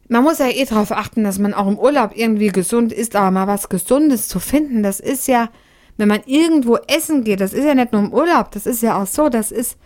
[0.09, 3.31] man muss ja eh darauf achten, dass man auch im Urlaub irgendwie gesund ist, aber
[3.31, 5.49] mal was Gesundes zu finden, das ist ja,
[5.97, 9.01] wenn man irgendwo essen geht, das ist ja nicht nur im Urlaub, das ist ja
[9.01, 9.77] auch so, das ist,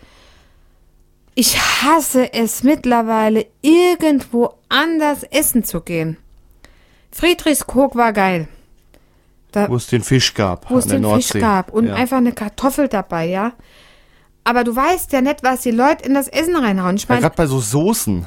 [1.35, 6.17] ich hasse es mittlerweile, irgendwo anders essen zu gehen.
[7.11, 8.47] Friedrichskoog war geil,
[9.69, 10.69] Wo es den Fisch gab.
[10.69, 11.33] wo es den Nordsee.
[11.33, 11.95] Fisch gab und ja.
[11.95, 13.53] einfach eine Kartoffel dabei, ja.
[14.43, 16.95] Aber du weißt ja nicht, was die Leute in das Essen reinhauen.
[16.95, 18.25] Ich Ja, meine, gerade bei so Soßen.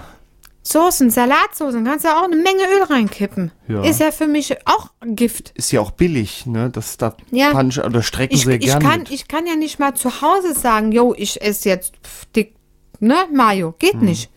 [0.63, 3.51] Soßen, Salatsoßen, kannst du auch eine Menge Öl reinkippen.
[3.67, 3.83] Ja.
[3.83, 5.53] Ist ja für mich auch Gift.
[5.55, 6.69] Ist ja auch billig, ne?
[6.71, 7.51] Das da Ja.
[7.53, 8.85] Punch oder strecken Ich, sehr ich, gerne.
[8.85, 9.11] kann, mit.
[9.11, 11.95] ich kann ja nicht mal zu Hause sagen, yo, ich esse jetzt
[12.37, 12.55] dick,
[13.01, 13.75] ne, Mayo.
[13.79, 14.01] Geht Hm.
[14.05, 14.31] nicht.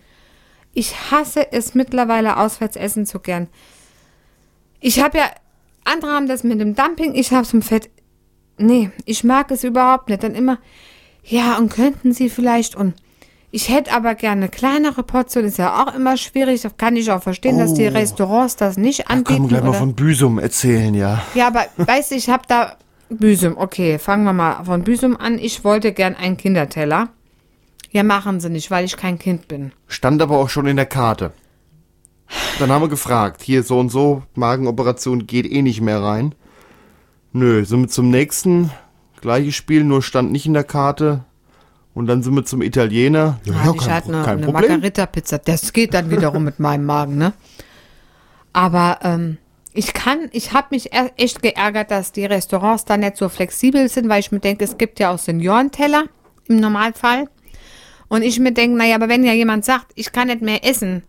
[0.73, 3.47] Ich hasse es mittlerweile, auswärts essen zu gern.
[4.79, 5.25] Ich habe ja,
[5.83, 7.89] andere haben das mit dem Dumping, ich habe es mit Fett.
[8.57, 10.23] Nee, ich mag es überhaupt nicht.
[10.23, 10.57] Dann immer,
[11.23, 12.93] ja, und könnten Sie vielleicht und
[13.55, 16.67] ich hätte aber gerne eine kleinere Portion, ist ja auch immer schwierig.
[16.77, 17.91] Kann ich auch verstehen, dass die Oh.
[17.91, 19.25] Restaurants das nicht Da anbieten.
[19.25, 21.21] können wir gleich mal oder- von Büsum erzählen, ja.
[21.35, 22.75] ja, aber weißt du, ich habe da
[23.09, 23.55] Büsum.
[23.57, 25.37] Okay, fangen wir mal von Büsum an.
[25.37, 27.09] Ich wollte gern einen Kinderteller.
[27.91, 29.71] Ja, machen sie nicht, weil ich kein Kind bin.
[29.87, 31.31] Stand aber auch schon in der Karte.
[32.57, 36.33] Dann haben wir gefragt, hier so und so, Magenoperation geht eh nicht mehr rein.
[37.33, 38.71] Nö, wir zum nächsten,
[39.21, 41.23] gleiches Spiel, nur stand nicht in der Karte.
[41.93, 43.39] Und dann sind wir zum Italiener.
[43.45, 45.37] Ja, Ja, ich hatte eine, eine Margarita-Pizza.
[45.39, 47.33] Das geht dann wiederum mit meinem Magen, ne?
[48.51, 49.37] Aber ähm,
[49.73, 53.89] ich kann, ich habe mich e- echt geärgert, dass die Restaurants da nicht so flexibel
[53.89, 56.05] sind, weil ich mir denke, es gibt ja auch Seniorenteller
[56.47, 57.27] im Normalfall.
[58.07, 61.03] Und ich mir denke, naja, aber wenn ja jemand sagt, ich kann nicht mehr essen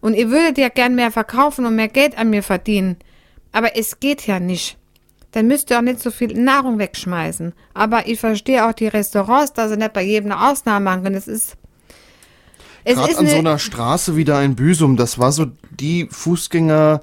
[0.00, 2.96] und ihr würdet ja gern mehr verkaufen und mehr Geld an mir verdienen,
[3.52, 4.78] aber es geht ja nicht,
[5.36, 7.52] dann müsst ihr auch nicht so viel Nahrung wegschmeißen.
[7.74, 11.14] Aber ich verstehe auch die Restaurants, dass sie nicht bei jedem eine Ausnahme machen können.
[11.16, 11.56] Es ist,
[12.84, 16.08] es Gerade ist an so eine, einer Straße wieder in Büsum, das war so die
[16.10, 17.02] Fußgänger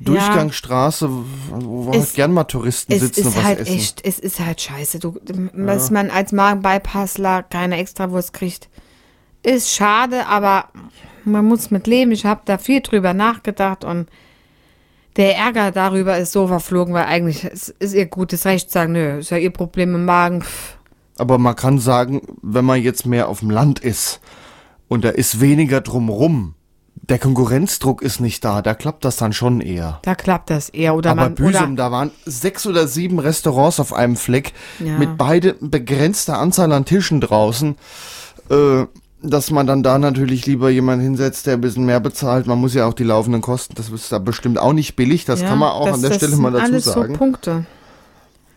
[0.00, 1.08] Durchgangsstraße,
[1.50, 3.74] wo Es- halt gern mal Touristen es sitzen und ist was halt essen.
[3.76, 4.98] echt, es ist halt scheiße.
[4.98, 5.18] Du,
[5.54, 8.68] dass man als Magenbypassler keine Extrawurst kriegt,
[9.42, 10.68] ist schade, aber
[11.24, 12.12] man muss mit leben.
[12.12, 14.08] Ich habe da viel drüber nachgedacht und
[15.16, 18.92] der Ärger darüber ist so verflogen, weil eigentlich ist, ist ihr gutes Recht zu sagen,
[18.92, 20.42] nö, ist ja ihr Problem im Magen.
[20.42, 20.76] Pff.
[21.16, 24.20] Aber man kann sagen, wenn man jetzt mehr auf dem Land ist
[24.88, 26.54] und da ist weniger drumrum,
[27.08, 30.00] der Konkurrenzdruck ist nicht da, da klappt das dann schon eher.
[30.02, 30.94] Da klappt das eher.
[30.94, 34.96] Oder Aber man, Büsum, oder, da waren sechs oder sieben Restaurants auf einem Fleck Ja.
[34.98, 37.76] mit beide begrenzter Anzahl an Tischen draußen.
[38.50, 38.84] Äh,
[39.24, 42.46] dass man dann da natürlich lieber jemanden hinsetzt, der ein bisschen mehr bezahlt.
[42.46, 45.40] Man muss ja auch die laufenden Kosten, das ist da bestimmt auch nicht billig, das
[45.40, 47.12] ja, kann man auch das- an der Stelle mal dazu alles sagen.
[47.14, 47.66] so Punkte.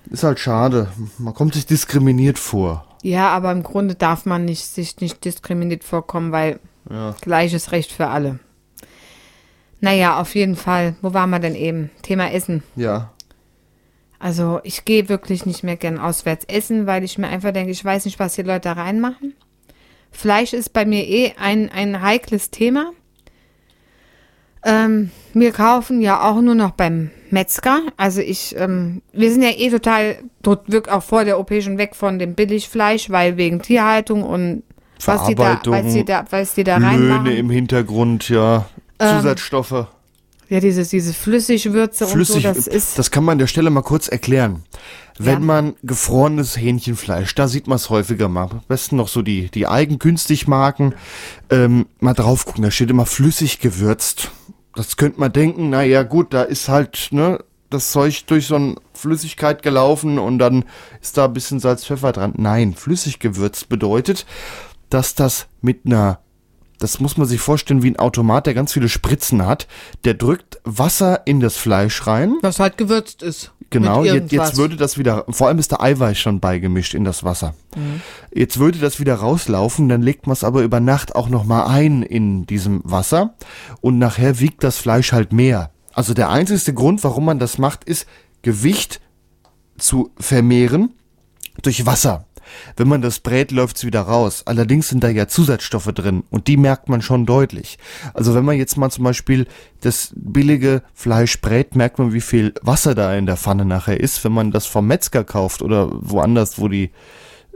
[0.09, 0.87] ist halt schade.
[1.17, 2.85] Man kommt sich diskriminiert vor.
[3.03, 7.13] Ja, aber im Grunde darf man nicht, sich nicht diskriminiert vorkommen, weil Ja.
[7.21, 8.39] gleiches Recht für alle.
[9.79, 10.95] Naja, auf jeden Fall.
[11.01, 11.91] Wo waren wir denn eben?
[12.01, 12.63] Thema Essen.
[12.75, 13.11] Ja.
[14.19, 17.85] Also ich gehe wirklich nicht mehr gern auswärts essen, weil ich mir einfach denke, ich
[17.85, 19.35] weiß nicht, was die Leute da reinmachen.
[20.17, 22.91] Fleisch ist bei mir eh ein, ein heikles Thema.
[24.63, 27.81] Ähm, wir kaufen ja auch nur noch beim Metzger.
[27.97, 31.95] Also ich, ähm, wir sind ja eh total, wirklich auch vor der OP schon weg
[31.95, 34.63] von dem Billigfleisch, weil wegen Tierhaltung und
[35.05, 37.27] was die da, was die da, was die da Löhne reinmachen.
[37.27, 38.67] im Hintergrund, ja.
[38.97, 39.85] Ähm, Zusatzstoffe.
[40.49, 42.97] Ja, dieses, diese Flüssigwürze Flüssig, und so, das ist.
[42.97, 44.63] das kann man an der Stelle mal kurz erklären.
[45.19, 45.39] Wenn Ja.
[45.39, 48.43] man gefrorenes Hähnchenfleisch, da sieht man es häufiger mal.
[48.51, 50.93] Am besten noch so die, die Eigenkünstigmarken,
[51.49, 54.31] ähm, mal drauf gucken, da steht immer flüssig gewürzt.
[54.75, 58.55] Das könnte man denken, na ja gut, da ist halt, ne, das Zeug durch so
[58.55, 60.65] eine Flüssigkeit gelaufen und dann
[61.01, 62.33] ist da ein bisschen Salz, Pfeffer dran.
[62.37, 64.25] Nein, flüssig gewürzt bedeutet,
[64.89, 66.19] dass das mit einer
[66.79, 69.67] das muss man sich vorstellen wie ein Automat, der ganz viele Spritzen hat.
[70.05, 72.35] Der drückt Wasser in das Fleisch rein.
[72.41, 73.51] Was halt gewürzt ist.
[73.69, 77.25] Genau, jetzt, jetzt würde das wieder, vor allem ist der Eiweiß schon beigemischt in das
[77.25, 77.53] Wasser.
[77.75, 78.01] Mhm.
[78.33, 82.01] Jetzt würde das wieder rauslaufen, dann legt man es aber über Nacht auch nochmal ein
[82.01, 83.35] in diesem Wasser
[83.81, 85.71] und nachher wiegt das Fleisch halt mehr.
[85.91, 88.07] Also der einzige Grund, warum man das macht, ist
[88.41, 89.01] Gewicht
[89.77, 90.93] zu vermehren
[91.61, 92.26] durch Wasser.
[92.75, 94.43] Wenn man das brät, läuft's wieder raus.
[94.45, 97.77] Allerdings sind da ja Zusatzstoffe drin und die merkt man schon deutlich.
[98.13, 99.47] Also wenn man jetzt mal zum Beispiel
[99.81, 104.23] das billige Fleisch brät, merkt man, wie viel Wasser da in der Pfanne nachher ist.
[104.23, 106.91] Wenn man das vom Metzger kauft oder woanders, wo die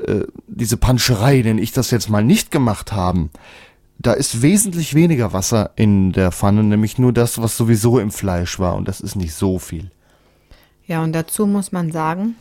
[0.06, 3.30] äh, diese Panscherei, denn ich das jetzt mal nicht gemacht haben,
[4.00, 8.58] da ist wesentlich weniger Wasser in der Pfanne, nämlich nur das, was sowieso im Fleisch
[8.58, 9.92] war und das ist nicht so viel.
[10.88, 12.36] Ja, und dazu muss man sagen,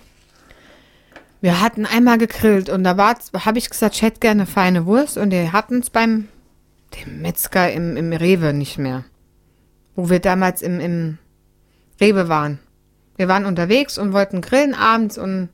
[1.41, 5.31] wir hatten einmal gegrillt und da habe ich gesagt, ich hätte gerne feine Wurst und
[5.31, 6.29] die hatten es beim
[6.97, 9.05] dem Metzger im, im Rewe nicht mehr.
[9.97, 11.19] Wo wir damals im, im
[12.01, 12.59] Rewe waren.
[13.17, 15.51] Wir waren unterwegs und wollten grillen abends und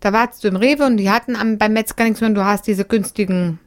[0.00, 2.44] da warst du im Rewe und die hatten am, beim Metzger nichts mehr und du
[2.44, 3.58] hast diese günstigen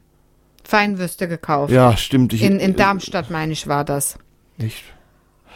[0.62, 1.72] Feinwürste gekauft.
[1.72, 2.32] Ja, stimmt.
[2.32, 4.18] Ich, In, in Darmstadt, meine ich, war das.
[4.58, 4.84] Echt?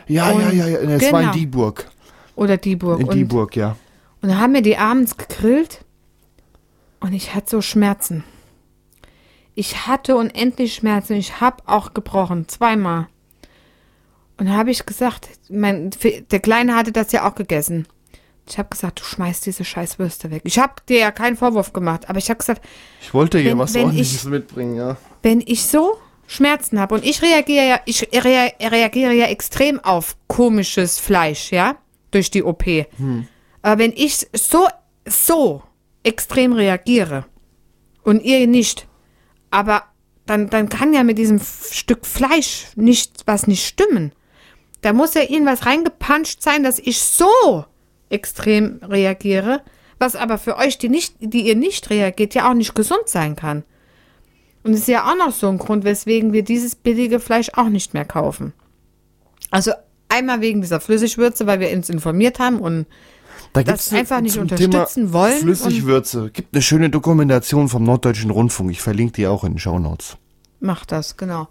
[0.08, 0.78] Ja, Und- ja, ja, ja.
[0.96, 1.32] Es war in genau.
[1.32, 1.90] Dieburg.
[2.34, 3.00] Oder Dieburg.
[3.00, 3.76] In und Dieburg, ja.
[4.22, 5.84] Und dann haben wir die abends gegrillt
[7.00, 8.24] und ich hatte so Schmerzen.
[9.54, 11.14] Ich hatte unendlich Schmerzen.
[11.14, 13.08] Ich habe auch gebrochen, zweimal.
[14.38, 15.90] Und da habe ich gesagt, mein,
[16.30, 17.86] der Kleine hatte das ja auch gegessen.
[18.48, 20.42] Ich habe gesagt, du schmeißt diese scheiß Würste weg.
[20.44, 22.62] Ich habe dir ja keinen Vorwurf gemacht, aber ich habe gesagt,
[23.00, 24.96] Ich wollte Wenn- was ordentliches ich- mitbringen, ja.
[25.22, 30.16] wenn ich so Schmerzen habe und ich reagiere ja, ich rea reagiere ja extrem auf
[30.28, 31.76] komisches Fleisch, ja,
[32.10, 32.64] durch die OP.
[33.62, 34.68] Aber wenn ich so,
[35.06, 35.62] so
[36.02, 37.24] extrem reagiere
[38.02, 38.88] und ihr nicht,
[39.50, 39.84] aber
[40.26, 44.12] dann, dann kann ja mit diesem Stück Fleisch nicht, was nicht stimmen.
[44.80, 47.64] Da muss ja irgendwas reingepanscht sein, dass ich so
[48.08, 49.62] extrem reagiere,
[49.98, 53.36] was aber für euch, die nicht, die ihr nicht reagiert, ja auch nicht gesund sein
[53.36, 53.64] kann.
[54.64, 57.68] Und es ist ja auch noch so ein Grund, weswegen wir dieses billige Fleisch auch
[57.68, 58.52] nicht mehr kaufen.
[59.50, 59.72] Also
[60.08, 62.86] einmal wegen dieser Flüssigwürze, weil wir uns informiert haben und
[63.52, 66.30] Da das gibt's einfach nicht unterstützen Thema wollen Flüssigwürze.
[66.32, 68.70] Gibt eine schöne Dokumentation vom Norddeutschen Rundfunk.
[68.70, 70.16] Ich verlinke die auch in den Shownotes.
[70.60, 71.48] macht das, genau.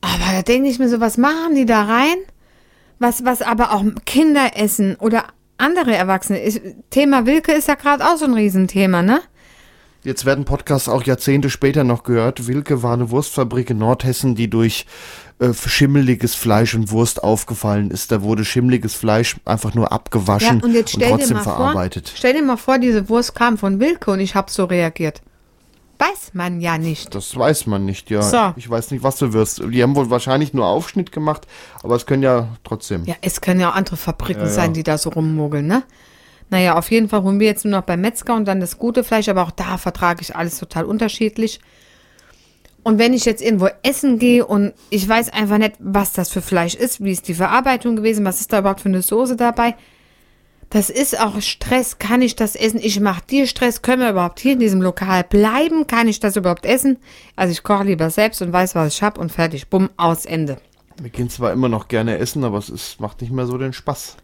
[0.00, 2.16] Aber da denke ich mir so, was machen die da rein?
[2.98, 5.24] Was, was aber auch Kinder essen oder
[5.56, 6.42] andere Erwachsene.
[6.42, 9.20] Ich, Thema Wilke ist ja gerade auch so ein Riesenthema, ne?
[10.08, 12.46] Jetzt werden Podcasts auch Jahrzehnte später noch gehört.
[12.46, 14.86] Wilke war eine Wurstfabrik in Nordhessen, die durch
[15.38, 18.10] äh, schimmeliges Fleisch und Wurst aufgefallen ist.
[18.10, 22.08] Da wurde schimmeliges Fleisch einfach nur abgewaschen Ja, und jetzt stell dir trotzdem mal verarbeitet.
[22.08, 25.20] vor, stell dir mal vor, diese Wurst kam von Wilke und ich habe so reagiert.
[25.98, 27.14] Weiß man ja nicht.
[27.14, 28.22] Das weiß man nicht, ja.
[28.22, 28.54] So.
[28.56, 29.60] Ich weiß nicht, was du wirst.
[29.62, 31.46] Die haben wohl wahrscheinlich nur Aufschnitt gemacht,
[31.82, 33.04] aber es können ja trotzdem.
[33.04, 34.52] Ja, es können ja auch andere Fabriken Ja, ja.
[34.54, 35.82] sein, die da so rummogeln, ne?
[36.50, 39.04] Naja, auf jeden Fall holen wir jetzt nur noch beim Metzger und dann das gute
[39.04, 41.60] Fleisch, aber auch da vertrage ich alles total unterschiedlich.
[42.82, 46.40] Und wenn ich jetzt irgendwo essen gehe und ich weiß einfach nicht, was das für
[46.40, 49.74] Fleisch ist, wie ist die Verarbeitung gewesen, was ist da überhaupt für eine Soße dabei,
[50.70, 51.98] das ist auch Stress.
[51.98, 52.80] Kann ich das essen?
[52.82, 53.80] Ich mache dir Stress.
[53.80, 55.86] Können wir überhaupt hier in diesem Lokal bleiben?
[55.86, 56.98] Kann ich das überhaupt essen?
[57.36, 59.68] Also ich koche lieber selbst und weiß, was ich hab und fertig.
[59.68, 60.58] Bumm, aus Ende.
[61.00, 63.72] Wir gehen zwar immer noch gerne essen, aber es ist, macht nicht mehr so den
[63.72, 64.16] Spaß.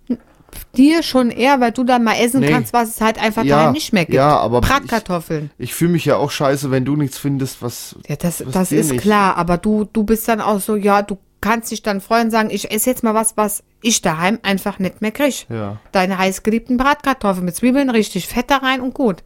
[0.76, 2.50] Dir schon eher, weil du dann mal essen Nee.
[2.50, 4.14] kannst, was es halt einfach Ja, daheim nicht mehr gibt.
[4.14, 5.50] ja, aber Bratkartoffeln.
[5.58, 7.96] Ich fühle mich ja auch scheiße, wenn du nichts findest, was.
[8.08, 9.00] Ja, das, was das ist nicht.
[9.02, 12.30] klar, aber du, du bist dann auch so, ja, du kannst dich dann freuen und
[12.30, 15.46] sagen, ich esse jetzt mal was, was ich daheim einfach nicht mehr krieg.
[15.50, 15.78] Ja.
[15.92, 19.22] Deine heißgeliebten Bratkartoffeln mit Zwiebeln, richtig fett da rein und gut.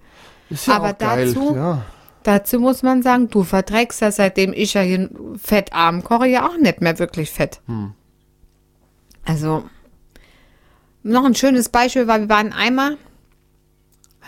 [0.50, 1.32] Ist ja Aber auch geil.
[1.32, 1.82] dazu- Ja.
[2.24, 5.08] Dazu muss man sagen, du verträgst ja, seitdem ich ja hier
[5.40, 7.60] fettarm koche, ja auch nicht mehr wirklich fett.
[7.66, 7.92] Hm.
[9.24, 9.64] Also,
[11.02, 12.96] noch ein schönes Beispiel war, wir waren einmal,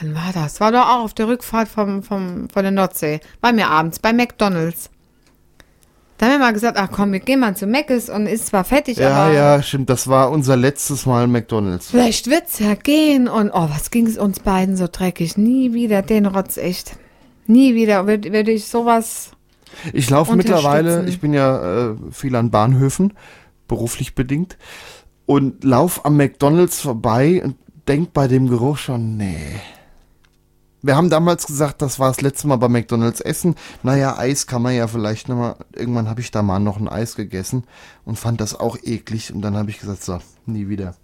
[0.00, 0.60] wann war das?
[0.60, 3.20] War doch auch auf der Rückfahrt vom, vom, von der Nordsee.
[3.40, 4.90] Waren wir abends bei McDonalds.
[6.20, 8.64] Da haben wir mal gesagt, ach komm, wir gehen mal zu Mc's und ist zwar
[8.64, 9.88] fettig, Ja, aber ja, stimmt.
[9.88, 11.90] Das war unser letztes Mal McDonalds.
[11.90, 13.26] vielleicht wird's ja gehen.
[13.26, 15.38] Und oh, was ging's uns beiden so dreckig?
[15.38, 16.96] Nie wieder den Rotz, echt.
[17.46, 19.30] Nie wieder würde würd ich sowas.
[19.94, 23.14] Ich laufe mittlerweile, ich bin ja äh, viel an Bahnhöfen,
[23.66, 24.58] beruflich bedingt,
[25.30, 27.54] und lauf am McDonalds vorbei und
[27.86, 29.60] denk bei dem Geruch schon, nee.
[30.82, 33.54] Wir haben damals gesagt, das war das letzte Mal bei McDonalds essen.
[33.84, 35.54] Naja, Eis kann man ja vielleicht nochmal.
[35.72, 37.62] Irgendwann habe ich da mal noch ein Eis gegessen
[38.04, 39.32] und fand das auch eklig.
[39.32, 40.96] Und dann habe ich gesagt, so, nie wieder.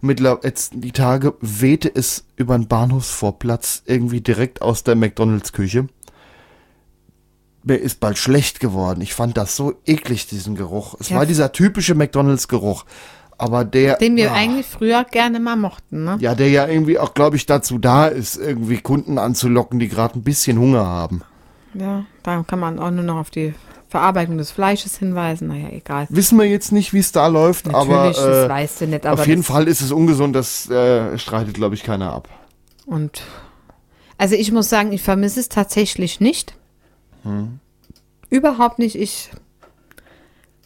[0.00, 5.88] Mittlerweile, jetzt die Tage wehte es über den Bahnhofsvorplatz irgendwie direkt aus der McDonalds-Küche
[7.64, 9.00] mir ist bald schlecht geworden.
[9.00, 10.94] Ich fand das so eklig, diesen Geruch.
[11.00, 11.16] Es Ja.
[11.16, 12.84] war dieser typische McDonalds-Geruch.
[13.38, 13.96] Aber der.
[13.96, 16.16] Den wir ah, eigentlich früher gerne mal mochten, ne?
[16.20, 20.18] Ja, der ja irgendwie auch, glaube ich, dazu da ist, irgendwie Kunden anzulocken, die gerade
[20.18, 21.22] ein bisschen Hunger haben.
[21.74, 23.54] Ja, da kann man auch nur noch auf die
[23.88, 25.48] Verarbeitung des Fleisches hinweisen.
[25.48, 26.06] Naja, egal.
[26.10, 29.06] Wissen wir jetzt nicht, wie es da läuft, Natürlich, aber das äh, weißt du nicht,
[29.06, 32.28] aber auf jeden Fall ist es ungesund, das äh, streitet, glaube ich, keiner ab.
[32.86, 33.22] Und
[34.18, 36.56] also ich muss sagen, ich vermisse es tatsächlich nicht.
[37.22, 37.58] Hm.
[38.30, 38.96] Überhaupt nicht.
[38.96, 39.30] Ich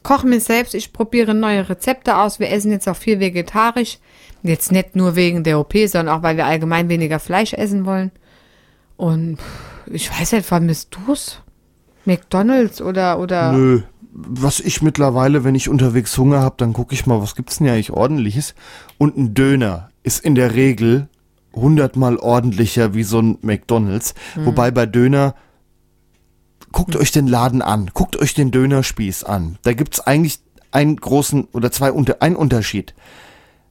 [0.03, 2.41] koche mir selbst, ich probiere neue Rezepte aus.
[2.41, 3.99] Wir essen jetzt auch viel vegetarisch.
[4.43, 8.13] Jetzt nicht nur wegen der OP, sondern auch, weil wir allgemein weniger Fleisch essen wollen.
[8.97, 9.39] Und
[9.87, 11.43] ich weiß nicht, vermisst du's?
[12.05, 13.83] McDonalds oder oder Nö.
[14.11, 17.67] Was ich mittlerweile, wenn ich unterwegs Hunger habe, dann gucke ich mal, was gibt's denn
[17.67, 18.55] hier eigentlich ordentliches?
[18.97, 21.09] Und ein Döner ist in der Regel
[21.55, 24.15] hundertmal ordentlicher wie so ein McDonalds.
[24.37, 25.35] Wobei bei Döner,
[26.73, 29.59] guckt euch den Laden an, guckt euch den Dönerspieß an.
[29.63, 32.95] Da gibt's eigentlich einen großen oder zwei unter, einen Unterschied.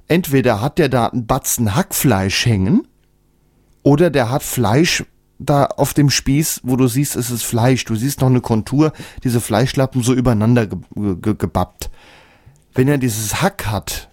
[0.07, 2.87] Entweder hat der da einen Batzen Hackfleisch hängen
[3.83, 5.03] oder der hat Fleisch
[5.39, 7.85] da auf dem Spieß, wo du siehst, es ist Fleisch.
[7.85, 8.93] Du siehst noch eine Kontur,
[9.23, 11.89] diese Fleischlappen so übereinander ge ge gebappt.
[12.73, 14.09] Wenn er dieses Hack hat,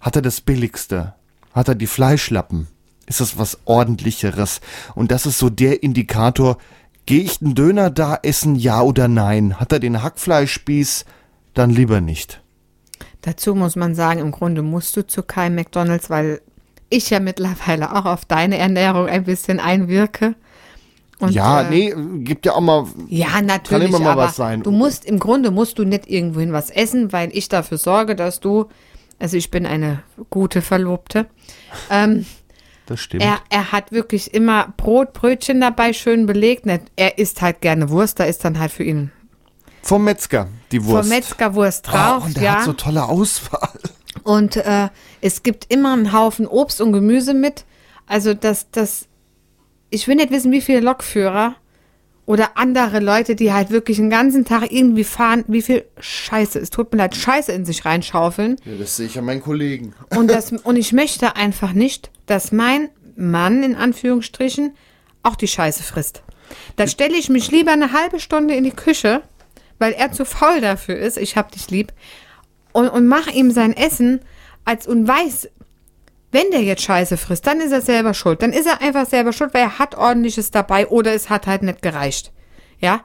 [0.00, 1.14] hat er das Billigste.
[1.52, 2.66] Hat er die Fleischlappen,
[3.06, 4.60] ist das was ordentlicheres.
[4.94, 6.58] Und das ist so der Indikator,
[7.06, 9.58] Gehe ich einen Döner da essen, ja oder nein?
[9.60, 11.04] Hat er den Hackfleischspieß?
[11.54, 12.42] Dann lieber nicht.
[13.22, 16.40] Dazu muss man sagen, im Grunde musst du zu keinem McDonalds, weil
[16.90, 20.34] ich ja mittlerweile auch auf deine Ernährung ein bisschen einwirke.
[21.18, 21.94] Und, ja, äh, nee,
[22.24, 22.86] gibt ja auch mal.
[23.08, 24.62] Ja, natürlich, immer mal was sein.
[24.62, 28.40] du musst, im Grunde musst du nicht irgendwohin was essen, weil ich dafür sorge, dass
[28.40, 28.66] du,
[29.18, 31.26] also ich bin eine gute Verlobte,
[31.90, 32.26] ähm,
[32.86, 33.24] Das stimmt.
[33.24, 36.66] er, er hat wirklich immer Brot, Brötchen dabei, schön belegt.
[36.94, 39.10] Er isst halt gerne Wurst, da ist dann halt für ihn
[39.82, 41.08] Vom Metzger, die Wurst.
[41.08, 42.54] vom Metzger Wurst oh, drauf, und der ja.
[42.56, 43.78] hat so tolle Auswahl.
[44.22, 44.88] Und äh,
[45.20, 47.64] es gibt immer einen Haufen Obst und Gemüse mit.
[48.06, 49.06] Also das, das,
[49.90, 51.56] ich will nicht wissen, wie viele Lokführer
[52.26, 56.70] oder andere Leute, die halt wirklich den ganzen Tag irgendwie fahren, wie viel Scheiße, es
[56.70, 58.56] tut mir leid, Scheiße in sich reinschaufeln.
[58.64, 59.94] Ja, das sehe ich an meinen Kollegen.
[60.16, 64.74] Und, das, und ich möchte einfach nicht, dass mein Mann in Anführungsstrichen
[65.22, 66.22] auch die Scheiße frisst.
[66.76, 69.22] Da stelle ich mich lieber eine halbe Stunde in die Küche,
[69.78, 71.92] weil er zu faul dafür ist, ich hab dich lieb,
[72.72, 74.20] und, und mache ihm sein Essen
[74.64, 75.48] als und weiß,
[76.32, 78.42] wenn der jetzt Scheiße frisst, dann ist er selber schuld.
[78.42, 81.62] Dann ist er einfach selber schuld, weil er hat ordentliches dabei oder es hat halt
[81.62, 82.32] nicht gereicht.
[82.80, 83.02] Ja?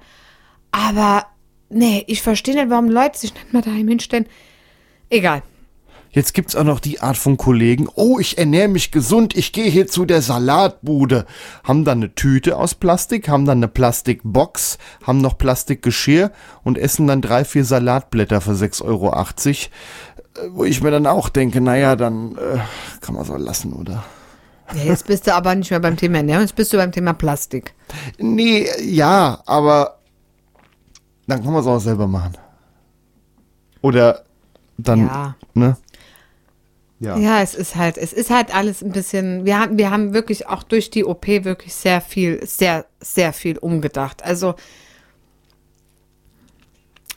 [0.71, 1.25] Aber
[1.69, 4.27] nee, ich verstehe nicht, warum Leute sich nicht mal daheim hinstellen.
[5.09, 5.43] Egal.
[6.13, 7.87] Jetzt gibt's auch noch die Art von Kollegen.
[7.95, 11.25] Oh, ich ernähre mich gesund, ich gehe hier zu der Salatbude.
[11.63, 16.31] Haben dann eine Tüte aus Plastik, haben dann eine Plastikbox, haben noch Plastikgeschirr
[16.63, 19.13] und essen dann drei, vier Salatblätter für 6,80 Euro.
[20.37, 22.59] Äh, Wo ich mir dann auch denke, naja, dann äh,
[23.01, 24.03] kann man so lassen, oder?
[24.73, 27.13] Ja, jetzt bist du aber nicht mehr beim Thema Ernährung, jetzt bist du beim Thema
[27.13, 27.73] Plastik.
[28.17, 29.99] Nee, ja, aber
[31.27, 32.37] dann kann man es auch selber machen.
[33.81, 34.23] Oder
[34.77, 35.35] dann, Ja.
[35.53, 35.77] ne?
[36.99, 37.41] Ja.
[37.41, 40.61] es ist halt, es ist halt alles ein bisschen, wir haben, wir haben wirklich auch
[40.61, 44.23] durch die OP wirklich sehr viel, sehr, sehr viel umgedacht.
[44.23, 44.53] Also,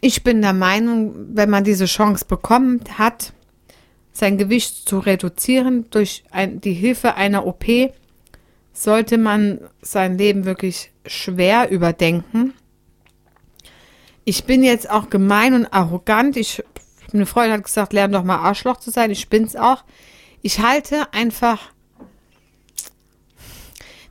[0.05, 3.33] ich bin der Meinung, wenn man diese Chance bekommen hat,
[4.13, 7.65] sein Gewicht zu reduzieren durch ein, die Hilfe einer OP,
[8.75, 12.53] sollte man sein Leben wirklich schwer überdenken.
[14.27, 16.37] Ich bin jetzt auch gemein und arrogant.
[16.37, 16.63] Ich,
[17.15, 19.11] eine Freundin hat gesagt, lern doch mal Arschloch zu sein.
[19.11, 19.85] Ich bin's auch.
[20.43, 21.73] Ich halte einfach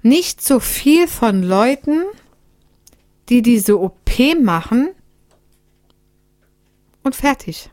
[0.02, 2.02] nicht so viel von Leuten,
[3.30, 4.10] die diese OP
[4.42, 4.90] machen
[7.04, 7.70] und fertig.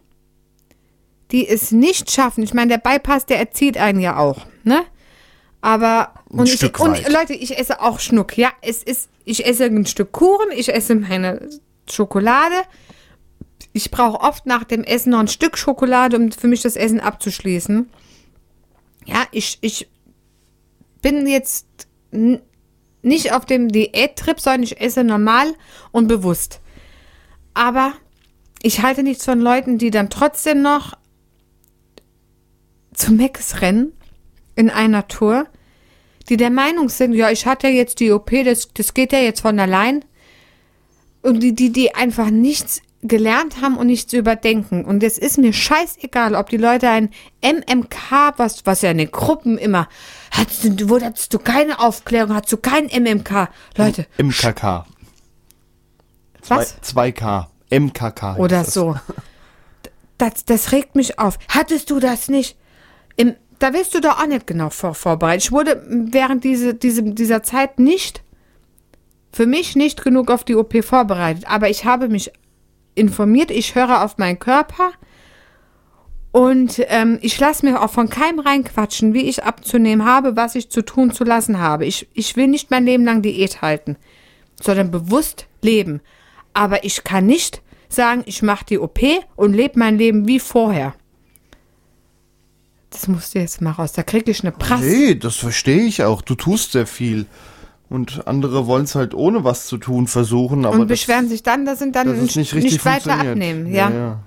[1.31, 2.43] Die es nicht schaffen.
[2.43, 4.85] Ich meine, der Bypass, der erzieht einen ja auch, ne?
[5.61, 7.09] Aber und, ich, und.
[7.09, 8.37] Leute, ich esse auch Schnuck.
[8.37, 11.49] Ja, es ist, ich esse ein Stück Kuchen, ich esse meine
[11.89, 12.55] Schokolade.
[13.73, 16.99] Ich brauche oft nach dem Essen noch ein Stück Schokolade, um für mich das Essen
[16.99, 17.91] abzuschließen.
[19.07, 19.89] Ja, ich, ich
[21.03, 21.67] bin jetzt
[23.03, 25.55] nicht auf dem Diättrip, sondern ich esse normal
[25.93, 26.61] und bewusst.
[27.55, 27.93] Aber
[28.63, 30.97] ich halte nichts von Leuten, die dann trotzdem noch
[32.95, 33.93] zu Meckes rennen
[34.57, 35.47] in einer Tour,
[36.29, 39.41] die der Meinung sind, ja, ich hatte jetzt die OP, das, das geht ja jetzt
[39.41, 40.05] von allein.
[41.23, 44.85] Und die, die, die einfach nichts gelernt haben und nichts überdenken.
[44.85, 47.11] Und es ist mir scheißegal, ob die Leute ein
[47.43, 49.89] MMK, was, was ja in den Gruppen immer,
[50.31, 53.49] hattest du, wo hattest du keine Aufklärung, hattest du kein MMK?
[53.77, 54.87] Leute, MKK.
[56.49, 56.77] was?
[56.83, 57.50] 2K.
[57.71, 58.37] MKK.
[58.37, 58.75] Oder das.
[58.75, 58.97] so.
[60.19, 61.39] Das, das regt mich auf.
[61.49, 62.57] Hattest du das nicht?
[63.17, 65.45] Im, da wirst du doch auch nicht genau vor, vorbereitet.
[65.45, 68.23] Ich wurde während diese, diese, dieser Zeit nicht,
[69.33, 71.45] für mich nicht genug auf die OP vorbereitet.
[71.47, 72.33] Aber ich habe mich
[72.95, 74.93] informiert, ich höre auf meinen Körper
[76.33, 80.71] und ähm, ich lasse mir auch von keinem reinquatschen, wie ich abzunehmen habe, was ich
[80.71, 81.87] zu tun zu lassen habe.
[81.87, 83.97] Ich, ich will nicht mein Leben lang Diät halten,
[84.61, 86.01] sondern bewusst leben.
[86.55, 89.01] Aber ich kann nicht sagen, ich mache die OP
[89.37, 90.95] und lebe mein Leben wie vorher.
[92.91, 93.93] Das musst du jetzt mal raus.
[93.93, 94.81] Da kriege ich eine Prass.
[94.81, 96.23] Nee, das verstehe ich auch.
[96.23, 97.27] Du tust sehr viel.
[97.89, 101.43] Und andere wollen es halt ohne was zu tun versuchen, aber und das, beschweren sich
[101.43, 103.67] dann, dass sie dann dass es nicht richtig weiter abnehmen.
[103.73, 103.91] Ja.
[103.91, 104.23] ja.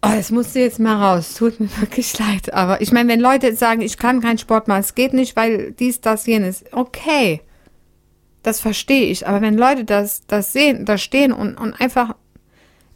[0.00, 1.34] Oh, das musst du jetzt mal raus.
[1.34, 2.52] Tut mir wirklich leid.
[2.52, 5.72] Aber ich meine, wenn Leute sagen, ich kann keinen Sport machen, es geht nicht, weil
[5.72, 6.64] dies, das, jenes.
[6.72, 7.40] Okay.
[8.44, 9.26] Das verstehe ich.
[9.26, 12.14] Aber wenn Leute das, das sehen, da stehen und, und einfach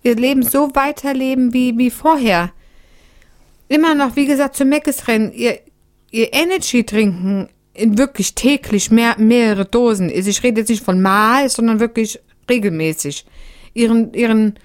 [0.02, 2.52] ihr Leben so weiterleben wie, wie vorher.
[3.66, 5.58] Immer noch, wie gesagt, zu Meckes rennen, ihr,
[6.10, 10.12] ihr Energy trinken in wirklich täglich mehr, mehrere Dosen.
[10.14, 13.24] Also Ich rede jetzt nicht von mal, sondern wirklich regelmäßig.
[13.72, 14.58] Ihren, ihren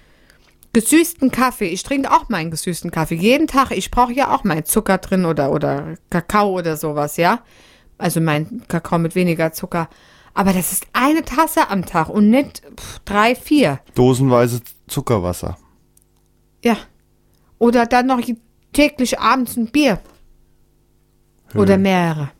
[0.73, 1.67] gesüßten Kaffee.
[1.67, 3.15] Ich trinke auch meinen gesüßten Kaffee.
[3.15, 3.71] Jeden Tag.
[3.71, 7.41] Ich brauche ja auch meinen Zucker drin oder, oder Kakao oder sowas, ja.
[7.97, 9.87] Also mein Kakao mit weniger Zucker.
[10.33, 13.79] Aber das ist eine Tasse am Tag und nicht pff, drei, vier.
[13.95, 15.57] Dosenweise Zuckerwasser.
[16.63, 16.77] Ja.
[17.59, 18.21] Oder dann noch
[18.73, 19.99] täglich abends ein Bier.
[21.55, 22.31] Oder mehrere.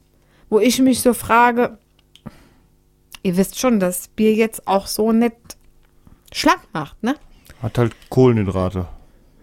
[0.49, 1.77] Wo ich mich so frage,
[3.21, 5.35] ihr wisst schon, dass Bier jetzt auch so nicht
[6.31, 7.15] schlank macht, ne?
[7.61, 8.87] Hat halt Kohlenhydrate.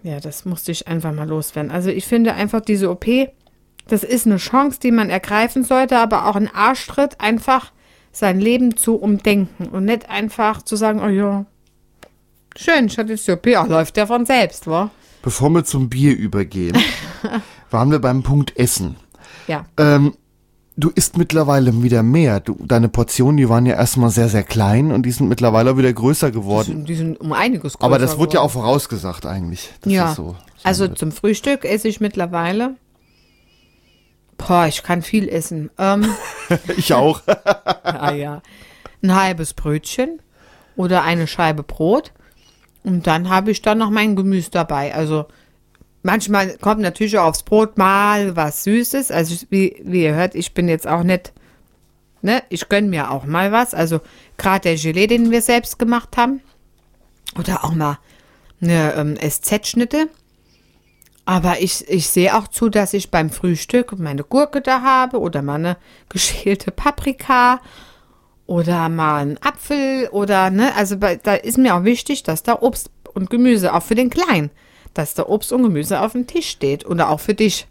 [0.03, 1.71] Ja, das musste ich einfach mal loswerden.
[1.71, 3.05] Also ich finde einfach diese OP,
[3.87, 7.71] das ist eine Chance, die man ergreifen sollte, aber auch ein Arschtritt, einfach
[8.11, 11.45] sein Leben zu umdenken und nicht einfach zu sagen, oh ja,
[12.57, 14.91] schön, ich hatte jetzt die OP, ach, läuft ja von selbst, wa?
[15.23, 16.77] Bevor wir zum Bier übergehen,
[17.71, 18.95] waren wir beim Punkt Essen.
[19.47, 19.65] Ja.
[19.77, 20.15] Ähm,
[20.77, 22.39] du isst mittlerweile wieder mehr.
[22.39, 25.93] Du, deine Portionen, die waren ja erstmal sehr, sehr klein und die sind mittlerweile wieder
[25.93, 26.65] größer Die geworden.
[26.65, 29.69] sind, die sind um einiges größer Aber das wurde ja auch vorausgesagt eigentlich.
[29.85, 30.13] Ja.
[30.15, 30.97] so sein Also wird.
[30.97, 32.75] zum Frühstück esse ich mittlerweile.
[34.47, 35.69] Boah, ich kann viel essen.
[35.77, 36.13] Ähm,
[36.77, 37.21] ich auch.
[37.83, 38.41] ah ja.
[39.03, 40.21] Ein halbes Brötchen
[40.75, 42.11] oder eine Scheibe Brot.
[42.83, 44.93] Und dann habe ich dann noch mein Gemüse dabei.
[44.95, 45.25] Also
[46.03, 49.11] manchmal kommt natürlich auch aufs Brot mal was Süßes.
[49.11, 51.33] Also ich- wie, wie ihr hört, ich bin jetzt auch nicht,
[52.21, 53.73] ne, ich gönne mir auch mal was.
[53.73, 54.01] Also
[54.37, 56.41] gerade der Gelee, den wir selbst gemacht haben.
[57.37, 57.97] Oder auch mal
[58.61, 60.09] eine ähm, SZ-Schnitte.
[61.25, 65.41] Aber ich, ich sehe auch zu, dass ich beim Frühstück meine Gurke da habe oder
[65.41, 65.77] mal eine
[66.09, 67.61] geschälte Paprika
[68.47, 72.61] oder mal einen Apfel oder, ne, also bei, da ist mir auch wichtig, dass da
[72.61, 74.49] Obst und Gemüse, auch für den Kleinen,
[74.93, 77.67] dass da Obst und Gemüse auf dem Tisch steht oder auch für dich.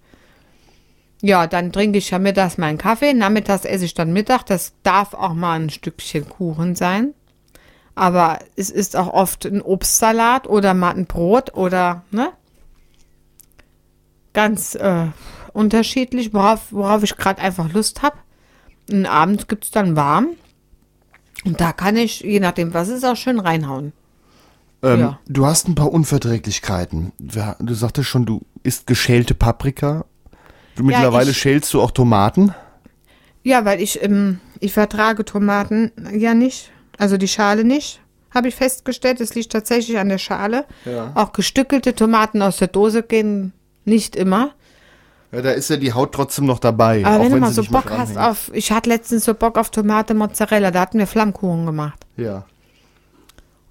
[1.22, 5.12] Ja, dann trinke ich ja mittags meinen Kaffee, nachmittags esse ich dann Mittag, das darf
[5.12, 7.12] auch mal ein Stückchen Kuchen sein.
[7.94, 12.30] Aber es ist auch oft ein Obstsalat oder mal ein Brot oder, ne?
[14.32, 15.06] Ganz äh,
[15.52, 18.16] unterschiedlich, worauf, worauf ich gerade einfach Lust habe.
[18.90, 20.28] Und abends gibt es dann warm.
[21.44, 23.92] Und da kann ich, je nachdem, was ist, auch schön reinhauen.
[24.82, 25.18] Ähm, Ja.
[25.26, 27.12] Du hast ein paar Unverträglichkeiten.
[27.18, 30.04] Du sagtest schon, du isst geschälte Paprika.
[30.76, 32.54] Du mittlerweile ich- schälst du auch Tomaten.
[33.42, 36.70] Ja, weil ich, ähm, ich vertrage Tomaten ja nicht.
[36.98, 38.00] Also die Schale nicht,
[38.34, 39.20] habe ich festgestellt.
[39.20, 40.66] Es liegt tatsächlich an der Schale.
[40.84, 41.12] Ja.
[41.14, 43.54] Auch gestückelte Tomaten aus der Dose gehen
[43.90, 44.52] nicht immer.
[45.32, 47.04] Ja, da ist ja die Haut trotzdem noch dabei.
[47.04, 49.70] Aber auch wenn du mal so Bock hast auf, ich hatte letztens so Bock auf
[49.70, 52.06] Tomate Mozzarella, da hatten wir Flammkuchen gemacht.
[52.16, 52.46] Ja.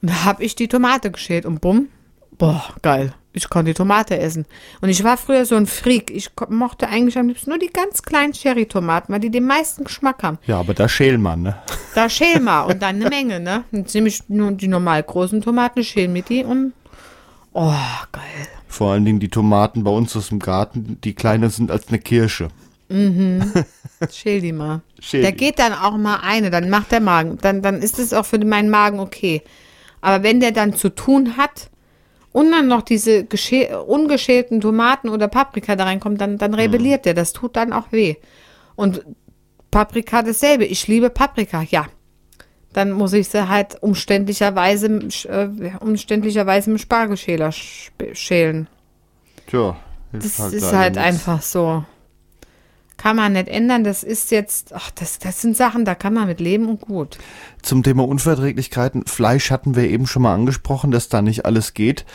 [0.02, 1.90] Und da habe ich die Tomate geschält und bumm,
[2.38, 3.14] boah, geil.
[3.32, 4.46] Ich konnte die Tomate essen.
[4.82, 6.10] Und ich war früher so ein Freak.
[6.10, 10.24] Ich mochte eigentlich am liebsten nur die ganz kleinen Cherry-Tomaten, weil die den meisten Geschmack
[10.24, 10.40] haben.
[10.48, 11.56] Ja, aber da schälen man, ne?
[11.94, 13.66] Da schäl mal und dann eine Menge, ne?
[13.72, 16.74] Jetzt nehme ich nur die normal großen Tomaten, schäl mit die und
[17.54, 17.74] oh,
[18.12, 18.48] geil.
[18.70, 21.98] Vor allen Dingen die Tomaten bei uns aus dem Garten, die kleiner sind als eine
[21.98, 22.50] Kirsche.
[22.90, 24.82] Schäl die mal.
[25.00, 25.38] Schäl der die.
[25.38, 27.38] geht dann auch mal eine, dann macht der Magen.
[27.42, 29.42] Dann, dann ist es auch für meinen Magen okay.
[30.02, 31.70] Aber wenn der dann zu tun hat
[32.32, 37.16] und dann noch diese geschä- ungeschälten Tomaten oder Paprika da reinkommt, dann, dann rebelliert der.
[37.16, 38.16] Das tut dann auch weh.
[38.76, 39.04] Und
[39.72, 40.66] Paprika dasselbe.
[40.66, 41.88] Ich liebe Paprika, ja.
[42.74, 44.88] Dann muss ich sie halt umständlicherweise,
[45.28, 45.50] äh,
[45.80, 48.68] umständlicherweise mit Spargelschäler sp- schälen.
[49.48, 49.76] Tja,
[50.12, 51.08] Das hilft ist halt nichts.
[51.08, 51.84] einfach so.
[52.98, 53.84] Kann man nicht ändern.
[53.84, 57.18] Das ist jetzt, ach, das, das sind Sachen, da kann man mit leben und gut.
[57.62, 59.06] Zum Thema Unverträglichkeiten.
[59.06, 62.06] Fleisch hatten wir eben schon mal angesprochen, dass da nicht alles geht.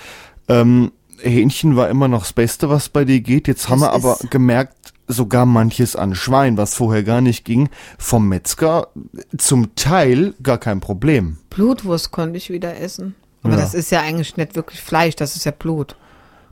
[0.46, 3.48] Ähm, Hähnchen war immer noch das Beste, was bei dir geht.
[3.48, 7.68] Jetzt haben Das wir aber gemerkt, sogar manches an Schwein, was vorher gar nicht ging,
[7.98, 8.88] vom Metzger
[9.36, 11.38] zum Teil gar kein Problem.
[11.50, 13.14] Blutwurst konnte ich wieder essen.
[13.42, 13.60] Aber Ja.
[13.60, 15.96] das ist ja eigentlich nicht wirklich Fleisch, das ist ja Blut.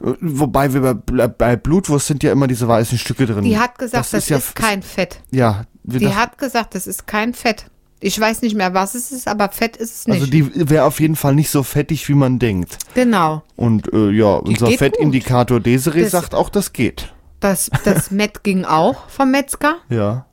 [0.05, 3.45] Äh, Wobei wir bei, bei Blutwurst sind ja immer diese weißen Stücke drin.
[3.45, 5.21] Die hat gesagt, das, ist, ja, kein Fett.
[5.31, 7.67] Ja, Die hat gesagt, das ist kein Fett.
[8.05, 10.21] Ich weiß nicht mehr, was es ist, aber Fett ist es nicht.
[10.21, 12.77] also die wäre auf jeden Fall nicht so fettig, wie man denkt.
[12.95, 13.43] genau.
[13.57, 17.15] Und äh, ja, unser Fettindikator Desiree Das- sagt auch, das geht.
[17.43, 19.77] Das, das Met ging auch vom Metzger.
[19.91, 20.25] Ja,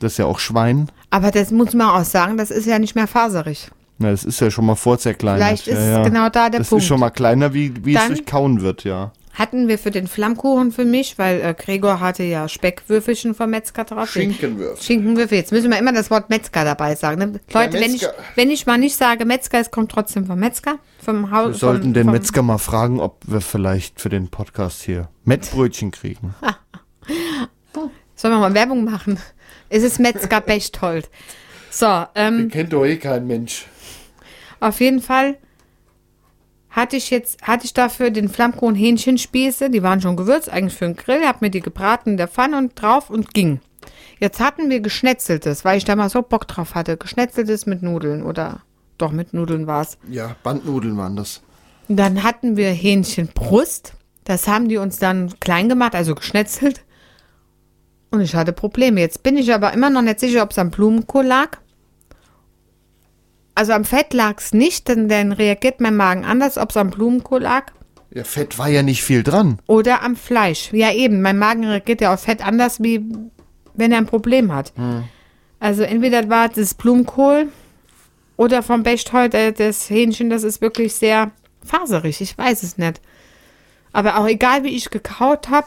[0.00, 0.88] das ist ja auch Schwein.
[1.10, 3.70] Aber das muss man auch sagen, das ist ja nicht mehr faserig.
[3.98, 5.42] Na, das ist ja schon mal vorzerkleinert.
[5.42, 6.00] Vielleicht ist ja, ja.
[6.02, 6.82] es genau da der das Punkt.
[6.82, 9.12] ist schon mal kleiner, wie, wie es Dann- durchkauen wird, ja.
[9.32, 13.84] Hatten wir für den Flammkuchen für mich, weil äh, Gregor hatte ja Speckwürfelchen vom Metzger
[13.84, 14.10] drauf.
[14.10, 14.82] Schinkenwürfel.
[14.82, 15.38] Schinkenwürfel.
[15.38, 17.18] Jetzt müssen wir immer das Wort Metzger dabei sagen.
[17.18, 17.40] Ne?
[17.52, 18.14] Leute, wenn ich, Metzger.
[18.34, 20.78] wenn ich mal nicht sage Metzger, es kommt trotzdem vom Metzger.
[20.98, 21.48] Vom Haus.
[21.48, 25.08] Wir sollten vom, den vom, Metzger mal fragen, ob wir vielleicht für den Podcast hier
[25.24, 26.34] Mettbrötchen kriegen.
[28.16, 29.18] Sollen wir mal Werbung machen?
[29.68, 31.08] Es ist Metzger Bechtold.
[31.70, 33.66] So, ähm, Kennt doch eh kein Mensch.
[34.58, 35.36] auf jeden Fall
[36.70, 40.86] hatte ich jetzt, hatte ich dafür den Flammkuchen Hähnchenspieße, die waren schon gewürzt, eigentlich für
[40.86, 43.60] den Grill, hab mir die gebraten in der Pfanne und drauf und ging.
[44.20, 46.96] Jetzt hatten wir geschnetzeltes, weil ich da mal so Bock drauf hatte.
[46.96, 48.62] Geschnetzeltes mit Nudeln oder
[48.98, 49.96] doch mit Nudeln war's.
[50.08, 51.40] Ja, Bandnudeln waren das.
[51.88, 53.94] Dann hatten wir Hähnchenbrust.
[54.24, 56.84] Das haben die uns dann klein gemacht, also geschnetzelt.
[58.10, 59.00] Und ich hatte Probleme.
[59.00, 61.58] Jetzt bin ich aber immer noch nicht sicher, ob es am Blumenkohl lag.
[63.58, 66.90] Also am Fett lag es nicht, denn dann reagiert mein Magen anders, ob es am
[66.90, 67.72] Blumenkohl lag.
[68.14, 69.58] Ja, Fett war ja nicht viel dran.
[69.66, 70.72] Oder am Fleisch.
[70.72, 71.22] Ja, eben.
[71.22, 73.04] Mein Magen reagiert ja auf Fett anders, wie
[73.74, 74.72] wenn er ein Problem hat.
[75.58, 77.48] Also entweder war das Blumenkohl
[78.36, 81.32] oder vom Bechtold äh, das Hähnchen, das ist wirklich sehr
[81.64, 82.20] faserig.
[82.20, 83.00] Ich weiß es nicht.
[83.92, 85.66] Aber auch egal, wie ich gekaut habe,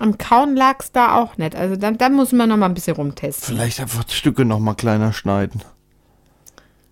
[0.00, 1.54] am Kauen lag es da auch nicht.
[1.54, 3.54] Also dann, dann muss man noch mal ein bisschen rumtesten.
[3.54, 5.62] Vielleicht einfach die Stücke noch mal kleiner schneiden.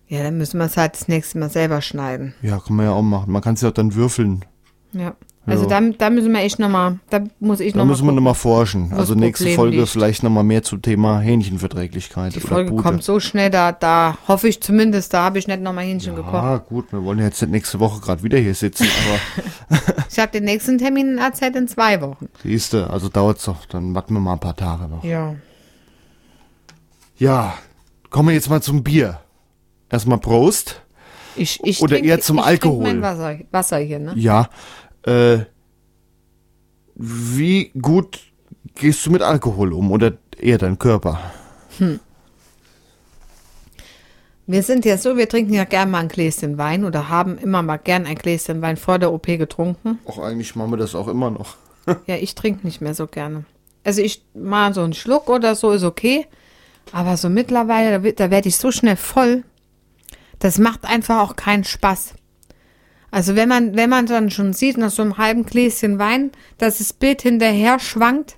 [0.07, 2.33] Ja, dann müssen wir es halt das nächste Mal selber schneiden.
[2.41, 3.31] Ja, kann man ja auch machen.
[3.31, 4.45] Man kann es ja auch dann würfeln.
[4.93, 5.15] Ja.
[5.47, 5.79] Also Ja.
[5.79, 8.11] da, da müssen wir echt noch mal, da muss ich Da noch mal müssen wir
[8.13, 8.91] nochmal forschen.
[8.93, 9.89] Also nächste Problem Folge liegt.
[9.89, 12.33] vielleicht nochmal mehr zum Thema Hähnchenverträglichkeit.
[12.35, 12.81] Die Folge Pute.
[12.81, 16.15] kommt so schnell, da, da hoffe ich zumindest, da habe ich nicht noch mal Hähnchen
[16.15, 16.33] gekocht.
[16.33, 18.87] Ah, gut, wir wollen jetzt nicht nächste Woche gerade wieder hier sitzen,
[19.69, 19.79] aber
[20.09, 22.27] Ich habe den nächsten Termin in AZ in zwei Wochen.
[22.41, 23.65] siehste, also dauert's doch.
[23.67, 25.03] Dann warten wir mal ein paar Tage noch.
[25.03, 25.35] Ja.
[27.17, 27.53] Ja,
[28.09, 29.19] kommen wir jetzt mal zum Bier.
[29.95, 30.81] Erstmal Prost.
[31.37, 32.83] Ich, ich Oder trink- eher zum ich trink Alkohol.
[32.83, 34.11] Mein Wasser, Wasser hier, ne?
[34.17, 34.49] Ja,
[35.03, 35.37] äh,
[36.95, 38.19] wie gut
[38.75, 41.17] gehst du mit Alkohol um oder eher dein Körper?
[44.47, 47.61] Wir sind ja so, wir trinken ja gern mal ein Gläschen Wein oder haben immer
[47.61, 49.99] mal gern ein Gläschen Wein vor der OP getrunken.
[50.05, 51.55] Auch eigentlich machen wir das auch immer noch.
[52.07, 53.45] Ja, ich trinke nicht mehr so gerne.
[53.85, 56.25] Also ich mal so einen Schluck oder so ist okay,
[56.91, 59.43] aber so mittlerweile, da, da werde ich so schnell voll.
[60.39, 62.13] Das macht einfach auch keinen Spaß.
[63.11, 66.79] Also wenn man, wenn man dann schon sieht, nach so einem halben Gläschen Wein, dass
[66.79, 68.37] das Bild hinterher schwankt,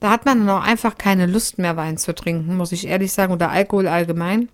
[0.00, 3.12] da hat man dann auch einfach keine Lust mehr, Wein zu trinken, muss ich ehrlich
[3.12, 4.48] sagen, oder Alkohol allgemein.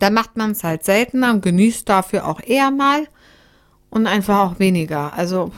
[0.00, 3.06] Da macht man es halt seltener und genießt dafür auch eher mal
[3.90, 5.14] und einfach auch weniger.
[5.14, 5.52] Also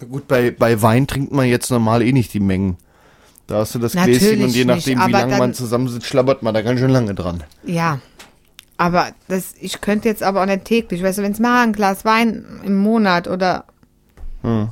[0.00, 2.76] Na gut, bei, bei Wein trinkt man jetzt normal eh nicht die Mengen.
[3.46, 6.54] Da hast du das Gläschen und je nachdem, nicht, wie lange man zusammensitzt, schlabbert man
[6.54, 7.42] da ganz schön lange dran.
[7.64, 8.00] Ja,
[8.82, 11.72] aber das, ich könnte jetzt aber auch nicht täglich, weißt du, wenn es mal ein
[11.72, 13.64] Glas Wein im Monat oder
[14.42, 14.70] Hm.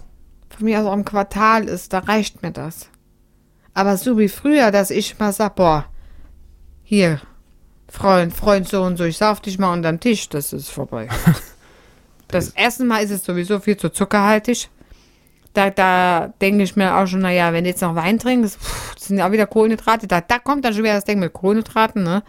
[0.48, 2.88] von mir aus auch im Quartal ist, da reicht mir das.
[3.72, 5.84] Aber so wie früher, dass ich mal sag, boah,
[6.82, 7.20] hier,
[7.88, 11.08] Freund, Freund so und so, ich sauf dich mal unterm Tisch, das ist vorbei.
[12.26, 14.70] das erste Mal ist es sowieso viel zu zuckerhaltig.
[15.52, 18.58] Da, da denke ich mir auch schon, naja, wenn du jetzt noch Wein trinkst,
[18.96, 21.32] das sind ja auch wieder Kohlenhydrate, da, da kommt dann schon wieder das Ding mit
[21.32, 22.24] Kohlenhydraten, ne?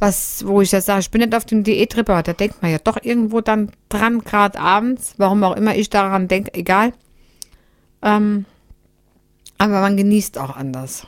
[0.00, 2.72] Was, wo ich das sage, ich bin nicht auf dem Diättrip, aber da denkt man
[2.72, 6.92] ja doch irgendwo dann dran, gerade abends, warum auch immer ich daran denke, egal.
[8.02, 8.46] Ähm,
[9.58, 11.06] aber man genießt auch anders.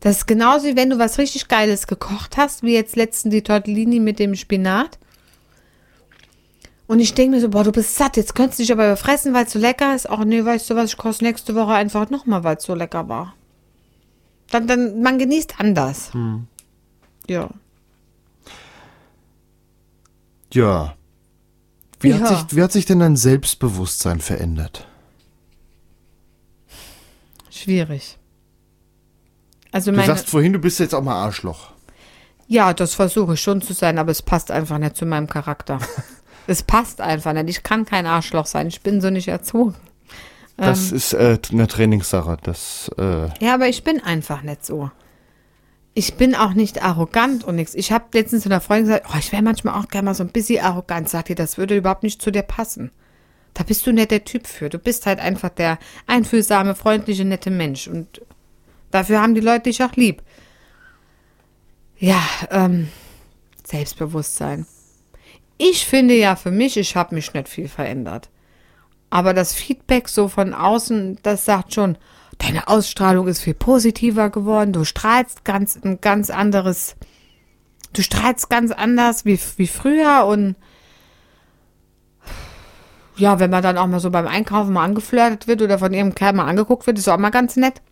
[0.00, 3.42] Das ist genauso wie wenn du was richtig Geiles gekocht hast, wie jetzt letztens die
[3.42, 4.98] Tortellini mit dem Spinat.
[6.86, 9.34] Und ich denke mir so, boah, du bist satt, jetzt könntest du dich aber überfressen,
[9.34, 10.08] weil es so lecker ist.
[10.10, 13.08] Ach nee, weißt du was, ich koste nächste Woche einfach nochmal, weil es so lecker
[13.08, 13.34] war.
[14.50, 16.10] Dann, dann, man genießt anders.
[17.28, 17.50] Ja.
[20.52, 20.94] Ja.
[22.00, 22.20] Wie, Ja.
[22.20, 24.86] Hat sich, wie hat sich denn dein Selbstbewusstsein verändert?
[27.50, 28.18] Schwierig.
[29.70, 31.70] Also Du sagst vorhin, du bist jetzt auch mal Arschloch.
[32.48, 35.78] ja, das versuche ich schon zu sein, aber es passt einfach nicht zu meinem Charakter.
[36.46, 37.48] es passt einfach nicht.
[37.48, 38.66] Ich kann kein Arschloch sein.
[38.66, 39.74] Ich bin so nicht erzogen.
[40.58, 40.96] Das Ähm.
[40.96, 42.36] ist äh, eine Trainingssache.
[42.42, 44.90] Das, äh, Ja, aber ich bin einfach nicht so.
[45.94, 47.74] Ich bin auch nicht arrogant und nichts.
[47.74, 50.24] Ich habe letztens zu einer Freundin gesagt, oh, ich wäre manchmal auch gerne mal so
[50.24, 51.08] ein bisschen arrogant.
[51.08, 52.90] Sagt ihr, das würde überhaupt nicht zu dir passen.
[53.54, 54.70] Da bist du nicht der Typ für.
[54.70, 57.88] Du bist halt einfach der einfühlsame, freundliche, nette Mensch.
[57.88, 58.22] Und
[58.90, 60.22] dafür haben die Leute dich auch lieb.
[61.98, 62.88] Ja, ähm,
[63.64, 64.66] Selbstbewusstsein.
[65.58, 68.30] Ich finde ja für mich, ich habe mich nicht viel verändert.
[69.10, 71.98] Aber das Feedback so von außen, das sagt schon,
[72.42, 74.72] deine Ausstrahlung ist viel positiver geworden.
[74.72, 76.96] Du strahlst ganz ein ganz anderes,
[77.92, 80.56] du strahlst ganz anders wie, wie früher und
[83.16, 86.14] ja, wenn man dann auch mal so beim Einkaufen mal angeflirtet wird oder von ihrem
[86.14, 87.82] Kerl mal angeguckt wird, ist auch mal ganz nett.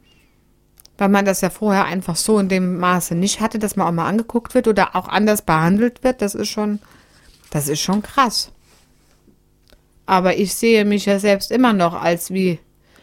[0.96, 3.92] Weil man das ja vorher einfach so in dem Maße nicht hatte, dass man auch
[3.92, 6.22] mal angeguckt wird oder auch anders behandelt wird.
[6.22, 6.80] Das ist schon,
[7.50, 8.50] das ist schon krass.
[10.06, 12.58] Aber ich sehe mich ja selbst immer noch als wie,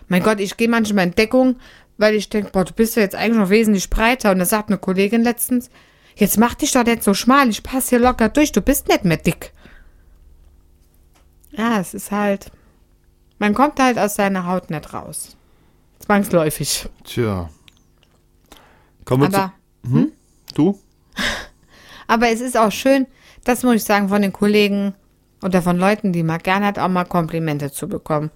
[0.07, 1.57] mein Gott, ich gehe manchmal in Deckung,
[1.97, 4.31] weil ich denke, boah, du bist ja jetzt eigentlich noch wesentlich breiter.
[4.31, 5.69] Und da sagt eine Kollegin letztens,
[6.15, 9.05] jetzt mach dich doch nicht so schmal, ich passe hier locker durch, du bist nicht
[9.05, 9.53] mehr dick.
[11.51, 12.51] Ja, es ist halt,
[13.39, 15.35] man kommt halt aus seiner Haut nicht raus.
[15.99, 16.87] Zwangsläufig.
[17.03, 17.49] Tja.
[19.05, 19.53] Kommen wir Aber,
[19.83, 19.91] zu.
[19.91, 20.11] Hm?
[20.53, 20.79] Du?
[22.07, 23.07] aber es ist auch schön,
[23.43, 24.93] das muss ich sagen, von den Kollegen
[25.41, 28.31] oder von Leuten, die man gerne hat, auch mal Komplimente zu bekommen.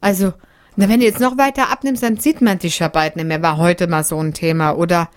[0.00, 0.32] Also,
[0.76, 3.42] na, wenn du jetzt noch weiter abnimmst, dann sieht man dich ja bald nicht mehr.
[3.42, 4.72] War heute mal so ein Thema.
[4.72, 5.08] Oder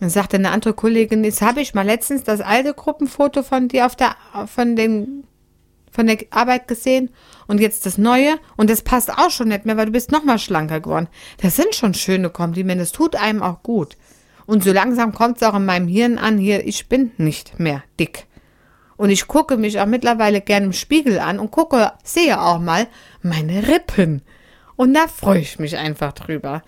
[0.00, 3.86] dann sagte eine andere Kollegin, jetzt habe ich mal letztens das alte Gruppenfoto von dir
[3.86, 5.24] auf der, von den,
[5.90, 7.10] von der Arbeit gesehen
[7.46, 10.24] und jetzt das neue und das passt auch schon nicht mehr, weil du bist noch
[10.24, 11.08] mal schlanker geworden.
[11.40, 12.82] Das sind schon schöne Komplimente.
[12.82, 13.96] Das tut einem auch gut.
[14.46, 17.82] Und so langsam kommt es auch in meinem Hirn an, hier, ich bin nicht mehr
[17.98, 18.26] dick.
[18.96, 22.86] Und ich gucke mich auch mittlerweile gerne im Spiegel an und gucke, sehe auch mal
[23.22, 24.22] meine Rippen.
[24.78, 26.62] Und da freue ich mich einfach drüber.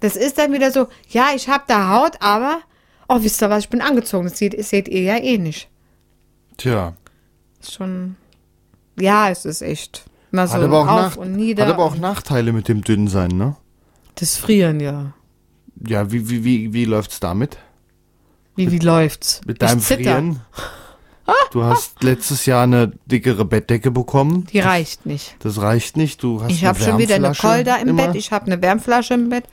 [0.00, 2.60] Das ist dann wieder so, ja, ich habe da Haut, aber,
[3.08, 4.24] oh, wisst ihr was, ich bin angezogen.
[4.24, 5.68] Das seht, seht ihr ja eh nicht.
[6.56, 6.94] Tja.
[7.64, 8.16] Schon,
[8.98, 10.04] ja, es ist echt.
[10.32, 11.64] Mal so Hat aber, auch auf Nach und nieder.
[11.64, 13.54] hat aber auch Nachteile mit dem Dünnsein, ne?
[14.16, 15.12] das Frieren, ja.
[15.86, 17.58] Ja, wie, wie, wie, wie läuft's damit?
[18.56, 19.40] Wie, wie läuft's?
[19.46, 19.80] Mit deinem.
[19.80, 20.40] Frieren?
[21.52, 24.46] Du hast letztes Jahr eine dickere Bettdecke bekommen.
[24.52, 25.36] Die reicht nicht.
[25.40, 26.22] Das reicht nicht.
[26.22, 28.06] Du hast Ich habe schon wieder eine Kolda im immer.
[28.06, 29.44] Bett, ich habe eine Wärmflasche im Bett.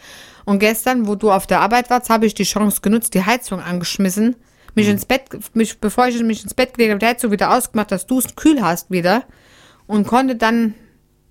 [0.46, 3.60] Und gestern, wo du auf der Arbeit warst, habe ich die Chance genutzt, die Heizung
[3.60, 4.36] angeschmissen,
[4.76, 4.94] mich Mhm.
[4.94, 8.08] ins Bett, mich, bevor ich mich ins Bett gelegt habe, die Heizung wieder ausgemacht, dass
[8.08, 9.24] du es kühl hast wieder.
[9.86, 10.74] Und konnte dann,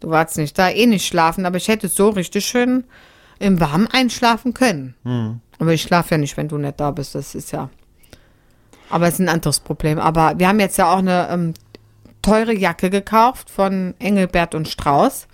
[0.01, 2.85] du warst nicht da, eh nicht schlafen, aber ich hätte so richtig schön
[3.39, 4.95] im Warmen einschlafen können.
[5.05, 5.41] Mhm.
[5.59, 7.71] Aber ich schlafe ja nicht, wenn du nicht da bist, das ist ja.
[8.91, 9.99] Aber es ist ein anderes Problem.
[9.99, 11.55] Aber wir haben jetzt ja auch eine ähm,
[12.23, 15.29] teure Jacke gekauft von Engelbert und Strauß.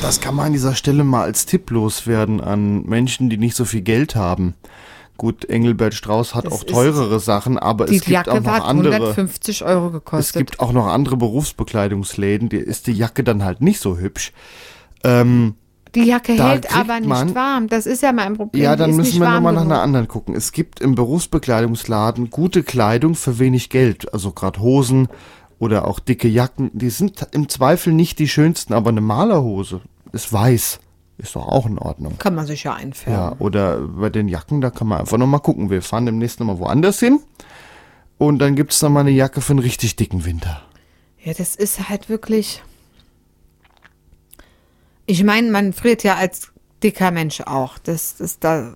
[0.00, 3.64] Das kann man an dieser Stelle mal als Tipp loswerden an Menschen, die nicht so
[3.64, 4.54] viel Geld haben.
[5.18, 8.62] Gut, Engelbert Strauß hat Das auch teurere Sachen, aber es gibt auch Jacke noch hat
[8.64, 8.94] andere.
[8.94, 10.36] 150 Euro Es gekostet.
[10.36, 14.32] gibt auch noch andere Berufsbekleidungsläden, die ist die Jacke dann halt nicht so hübsch.
[15.04, 15.54] Ähm,
[15.96, 17.68] die Jacke da hält aber nicht man- warm.
[17.68, 18.62] Das ist ja mein Problem.
[18.62, 20.34] ja, dann müssen wir nochmal nach einer anderen gucken.
[20.34, 24.12] Es gibt im Berufsbekleidungsladen gute Kleidung für wenig Geld.
[24.12, 25.08] Also gerade Hosen
[25.58, 26.70] oder auch dicke Jacken.
[26.74, 29.80] Die sind im Zweifel nicht die schönsten, aber eine Malerhose
[30.12, 30.80] ist weiß.
[31.18, 32.18] Ist doch auch in Ordnung.
[32.18, 33.38] Kann man sich ja Ja, einfärben.
[33.38, 35.70] oder bei den Jacken, da kann man einfach nochmal gucken.
[35.70, 37.20] Wir fahren demnächst nochmal woanders hin.
[38.18, 40.60] Und dann gibt's noch mal eine Jacke für einen richtig dicken Winter.
[41.22, 41.32] Ja.
[41.32, 42.62] das ist halt wirklich.
[45.06, 46.52] Ich meine, man friert ja als
[46.82, 47.78] dicker Mensch auch.
[47.78, 48.74] Das ist da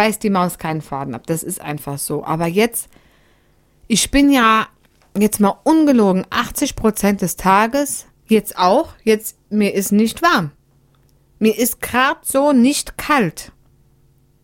[0.00, 1.26] beißt die Maus keinen Faden ab.
[1.26, 2.24] Das ist einfach so.
[2.24, 2.88] Aber jetzt,
[3.86, 4.66] ich bin ja
[5.18, 8.94] jetzt mal ungelogen 80 Prozent des Tages jetzt auch.
[9.04, 10.52] Jetzt mir ist nicht warm.
[11.38, 13.52] Mir ist gerade so nicht kalt.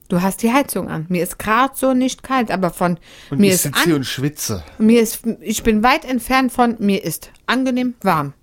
[0.09, 1.07] Du hast die Heizung an.
[1.09, 2.99] Mir ist gerade so nicht kalt, aber von
[3.31, 4.63] Und mir ich ist sitze an, und schwitze.
[4.79, 8.35] mir ist, ich bin weit entfernt von, mir ist angenehm warm.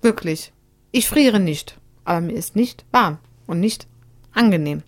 [0.00, 0.52] Wirklich.
[0.90, 3.86] Ich friere nicht, aber mir ist nicht warm und nicht
[4.32, 4.82] angenehm.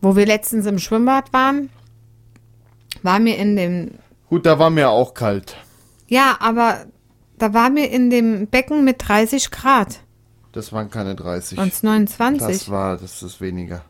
[0.00, 1.70] Wo wir letztens im Schwimmbad waren,
[3.02, 3.90] war mir in dem,
[4.28, 5.56] Gut, da war mir auch kalt.
[6.08, 6.86] ja, aber
[7.38, 10.00] da war mir in dem Becken mit 30 Grad.
[10.52, 11.58] Das waren keine 30.
[11.58, 12.46] Und 29.
[12.60, 13.84] Das war, das ist weniger.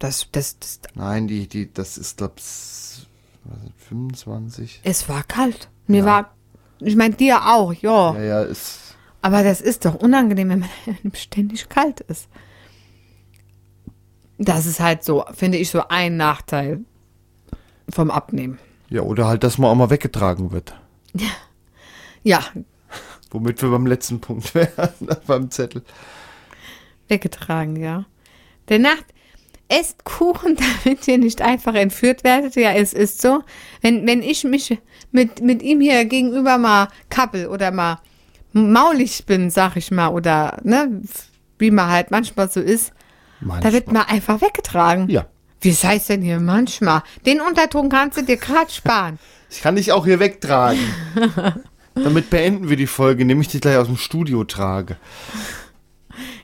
[0.00, 3.06] Das, das, das, Nein, die, die, das ist, glaub, s-
[3.44, 4.80] was ist, 25.
[4.82, 5.68] es war kalt.
[5.86, 6.04] Mir Ja.
[6.06, 6.34] war,
[6.80, 8.14] ich meine dir auch, ja.
[8.14, 8.80] Ja, ja, ist.
[9.22, 12.28] Aber das ist doch unangenehm, wenn man ständig kalt ist.
[14.38, 16.80] Das ist halt so, finde ich, so ein Nachteil
[17.88, 18.58] vom Abnehmen.
[18.90, 20.74] Ja, oder halt, dass man auch mal weggetragen wird.
[22.24, 22.44] Ja,
[23.32, 24.90] Womit wir beim letzten Punkt wären,
[25.26, 25.82] beim Zettel.
[27.08, 28.04] weggetragen, ja.
[28.68, 29.06] Der Nacht,
[29.68, 32.56] esst Kuchen, damit ihr nicht einfach entführt werdet.
[32.56, 33.42] Ja, es ist so.
[33.80, 34.78] Wenn, wenn ich mich
[35.10, 38.00] mit, mit ihm hier gegenüber mal kappel oder mal
[38.52, 41.02] maulig bin, sag ich mal, oder, ne,
[41.58, 42.92] wie man halt manchmal so ist,
[43.60, 45.08] da wird man einfach weggetragen.
[45.08, 45.26] Ja.
[45.60, 47.02] Wie heißt denn hier manchmal?
[47.24, 49.18] Den Unterton kannst du dir gerade sparen.
[49.54, 50.80] Ich kann dich auch hier wegtragen.
[51.94, 54.96] Damit beenden wir die Folge, indem ich dich gleich aus dem Studio trage.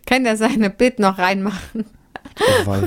[0.05, 1.87] Kann er seine Bild noch reinmachen?
[2.67, 2.77] Oh,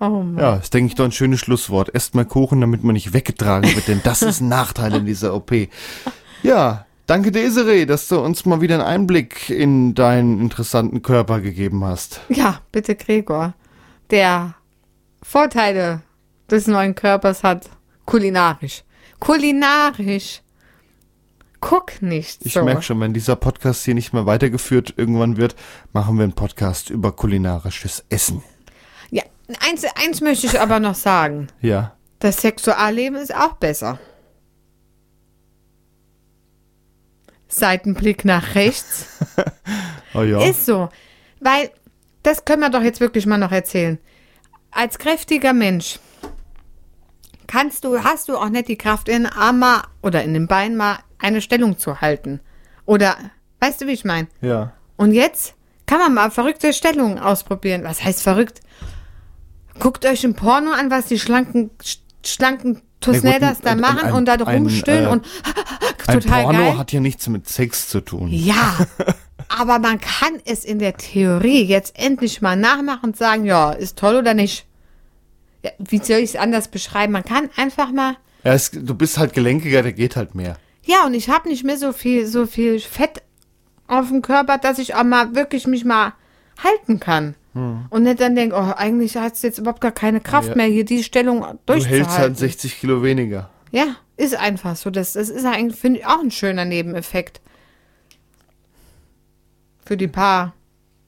[0.00, 1.92] Oh ja, ist, denke ich, doch ein schönes Schlusswort.
[1.94, 5.34] Esst mal Kuchen, damit man nicht weggetragen wird, denn das ist ein Nachteil in dieser
[5.34, 5.52] OP.
[6.44, 11.84] Ja, danke Desiree, dass du uns mal wieder einen Einblick in deinen interessanten Körper gegeben
[11.84, 12.20] hast.
[12.28, 13.54] Ja, bitte Gregor.
[14.10, 14.54] Der
[15.22, 16.02] Vorteile
[16.48, 17.68] des neuen Körpers hat
[18.04, 18.84] kulinarisch.
[19.18, 20.42] Kulinarisch.
[21.60, 22.62] Guck nicht Ich so.
[22.64, 25.56] merke schon, wenn dieser Podcast hier nicht mehr weitergeführt irgendwann wird,
[25.92, 28.42] machen wir einen Podcast über kulinarisches Essen.
[29.66, 31.48] Eins, eins möchte ich aber noch sagen.
[31.60, 31.96] Ja.
[32.18, 33.98] Das Sexualleben ist auch besser.
[37.48, 39.06] Seitenblick nach rechts.
[40.14, 40.42] Oh ja.
[40.42, 40.88] Ist so.
[41.38, 41.70] Weil,
[42.22, 43.98] das können wir doch jetzt wirklich mal noch erzählen.
[44.70, 46.00] Als kräftiger Mensch
[47.46, 50.46] kannst du, hast du auch nicht die Kraft in den Arm mal oder in den
[50.48, 52.40] Beinen mal eine Stellung zu halten.
[52.86, 53.16] Oder,
[53.60, 54.28] weißt du, wie ich meine?
[54.40, 54.72] ja.
[54.96, 57.84] Und jetzt kann man mal verrückte Stellungen ausprobieren.
[57.84, 58.60] Was heißt verrückt?
[59.78, 64.12] Guckt euch im Porno an, was die schlanken, sch- schlanken Tosnedas da ein- machen ein-
[64.12, 65.26] und da ein, rumstöhnen äh, und
[66.06, 66.78] Ein total Porno geil.
[66.78, 68.28] hat ja nichts mit Sex zu tun.
[68.32, 68.76] Ja,
[69.48, 73.98] aber man kann es in der Theorie jetzt endlich mal nachmachen und sagen, ja, ist
[73.98, 74.66] toll oder nicht.
[75.64, 77.12] Ja, wie soll ich es anders beschreiben?
[77.12, 80.56] Man kann einfach mal, Ja, es, du bist halt gelenkiger, der geht halt mehr.
[80.84, 83.22] ja, und ich habe nicht mehr so viel, so viel Fett
[83.86, 86.14] auf dem Körper, dass ich auch mal wirklich mich mal
[86.62, 87.34] halten kann.
[87.90, 90.54] Und nicht dann denke, oh, eigentlich hat es jetzt überhaupt gar keine Kraft Ja.
[90.54, 92.34] mehr, hier die Stellung Du hältst halt durchzuhalten.
[92.36, 93.50] 60 Kilo weniger.
[93.70, 94.90] Ja, ist einfach so.
[94.90, 97.40] Das, das ist eigentlich, finde ich, auch ein schöner Nebeneffekt.
[99.84, 100.54] Für die Paar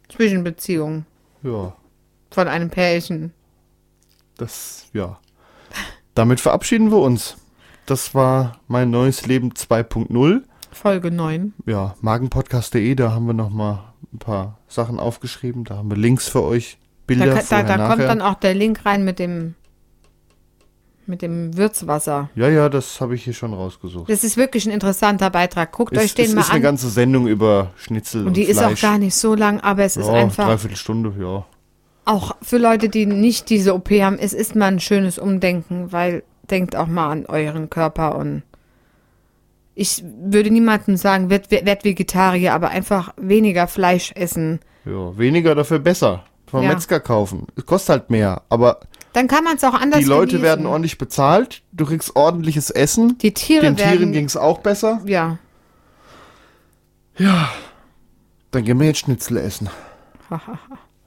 [0.09, 1.07] Zwischenbeziehungen
[1.43, 1.75] Ja,
[2.31, 3.33] von einem Pärchen.
[4.37, 5.19] das, ja.
[6.15, 7.37] Damit verabschieden wir uns.
[7.87, 10.43] Das war mein neues Leben 2.0.
[10.73, 11.55] Folge 9.
[11.67, 15.65] Ja, magenpodcast.de, da haben wir noch mal ein paar Sachen aufgeschrieben.
[15.65, 18.35] Da haben wir Links für euch, Bilder Da, kann- da, vorher, da kommt dann auch
[18.35, 19.55] der Link rein mit dem
[21.07, 22.31] mit dem Würzwasser.
[22.37, 24.09] ja, ja, das habe ich hier schon rausgesucht.
[24.09, 25.73] Das ist wirklich ein interessanter Beitrag.
[25.73, 26.63] Guckt euch Es, den es mal ist eine an.
[26.63, 28.81] ganze Sendung über Schnitzel und, Und die ist auch Fleisch.
[28.83, 31.45] gar nicht so lang, aber es ist ja, einfach dreiviertel Stunde, ja.
[32.05, 36.23] auch für Leute, die nicht diese OP haben, es ist mal ein schönes Umdenken, weil
[36.49, 38.45] denkt auch mal an euren Körper und
[39.81, 44.61] ich würde niemandem sagen, werd, werd Vegetarier, aber einfach weniger Fleisch essen.
[44.85, 46.25] Ja, weniger dafür besser.
[46.47, 46.71] Vom Ja.
[46.71, 47.47] Metzger kaufen.
[47.57, 48.81] Es kostet halt mehr, aber
[49.13, 50.43] Dann kann man es auch anders die Leute genießen.
[50.43, 51.63] werden ordentlich bezahlt.
[51.73, 53.17] Du kriegst ordentliches Essen.
[53.19, 55.01] Die Tiere Den Tieren werden, ging's auch besser.
[55.07, 55.39] ja,
[58.51, 59.71] Dann gehen wir jetzt Schnitzel essen.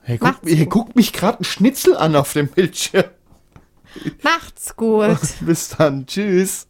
[0.05, 3.05] Hey, guck, hier guckt mich gerade ein Schnitzel an auf dem Bildschirm.
[4.21, 5.15] macht's gut.
[5.39, 6.05] Bis dann.
[6.05, 6.67] Tschüss.